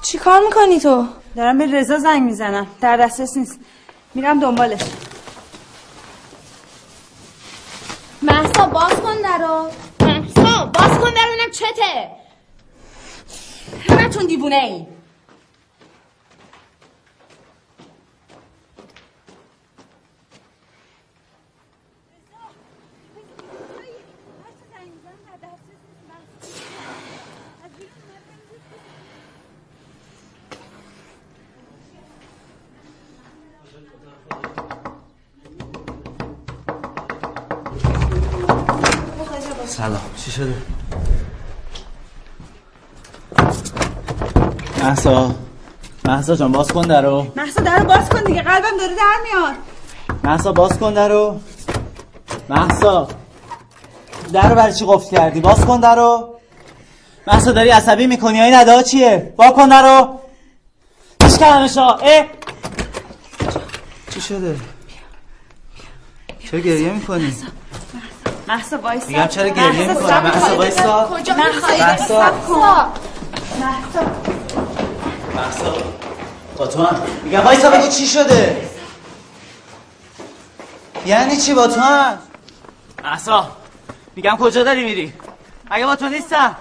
[0.01, 1.05] چی کار می‌کنی تو؟
[1.35, 2.67] دارم به رضا زنگ می‌زنم.
[2.81, 3.59] در دسترس نیست.
[4.15, 4.81] میرم دنبالش.
[8.21, 9.69] محسا باز کن درو
[9.99, 12.09] محسا باز کن در ببینم چته.
[13.89, 14.92] همتون دیوونه ای
[39.83, 40.01] سلام.
[40.17, 40.55] چی شده؟
[44.83, 45.35] محسا
[46.05, 47.27] محسا جان باز کن درو.
[47.35, 49.55] محسا درو باز کن دیگه قلبم داره در میاد.
[50.23, 51.39] محسا باز کن درو.
[52.49, 53.07] محسا
[54.33, 56.39] درو برای چی قفل کردی؟ باز کن درو.
[57.27, 60.19] محسا داری عصبی می‌کنی؟ این ادا چیه؟ با کن درو.
[61.19, 62.25] پیش کلمشا اه؟
[64.13, 64.59] چی شده؟
[66.39, 67.47] چرا گریه می‌کنی؟ محسا
[68.83, 69.07] وایسا.
[69.07, 71.07] میگم چرا گریه می‌کنی محسا وایسا.
[71.11, 71.53] کجا محسا.
[71.55, 72.19] می‌خوای محسا.
[72.19, 72.91] محسا.
[73.59, 74.01] محسا.
[75.35, 75.73] محسا.
[76.57, 77.01] با تو هم.
[77.23, 78.69] میگم وایسا بگو چی شده؟
[81.05, 82.17] یعنی چی با تو هم؟
[83.03, 83.51] محسا.
[84.15, 85.13] میگم کجا داری میری؟
[85.71, 86.55] مگه با تو نیستم؟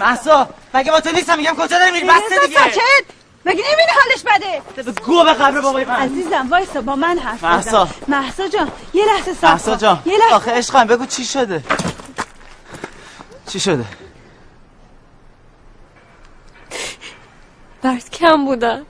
[0.00, 0.48] محسا.
[0.74, 2.58] مگه با تو نیستم؟ میگم کجا داری میری؟ بسته دیگه.
[2.62, 3.04] ساکت.
[3.48, 5.94] مگه نمی‌بینی حالش بده؟ به گو به قبر بابای من.
[5.94, 7.54] عزیزم وایسا با من حرف بزن.
[7.56, 7.88] مهسا.
[8.08, 9.76] محسا جان یه لحظه صبر محسا.
[9.76, 10.02] جان.
[10.06, 10.34] یه لحظه.
[10.34, 11.62] آخه عشقم بگو چی شده؟
[13.46, 13.84] چی شده؟
[17.82, 18.86] برات کم بودن.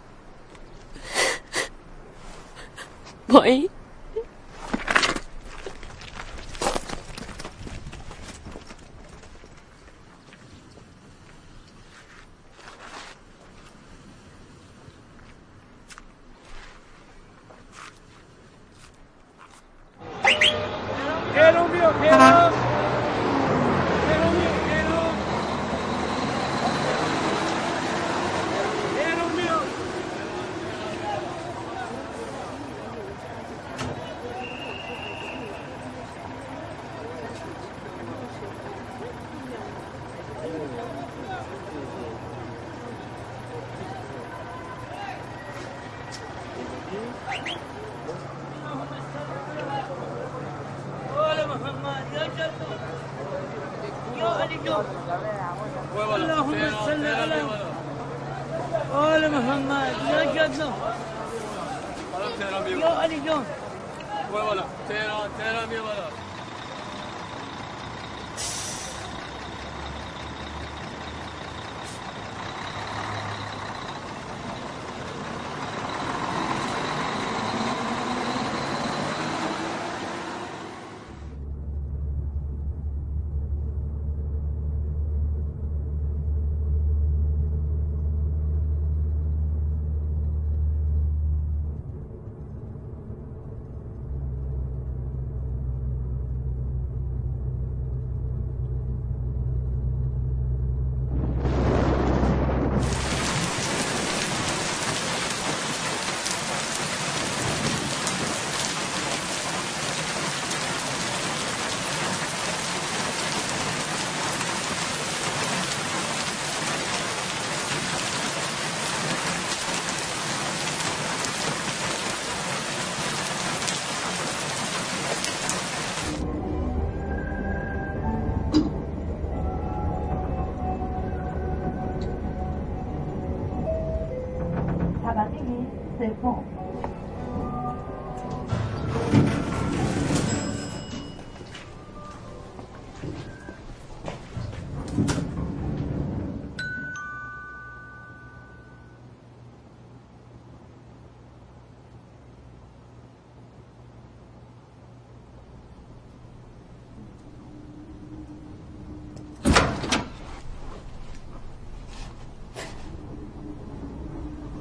[3.29, 3.71] با این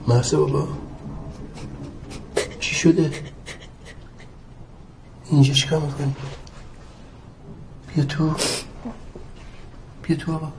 [0.08, 0.68] محسا بابا.
[2.60, 3.12] چی شده؟
[5.32, 6.16] اینجا چیکار می‌کنی؟
[7.96, 8.36] بیا تو.
[10.04, 10.52] بیا تو بابا.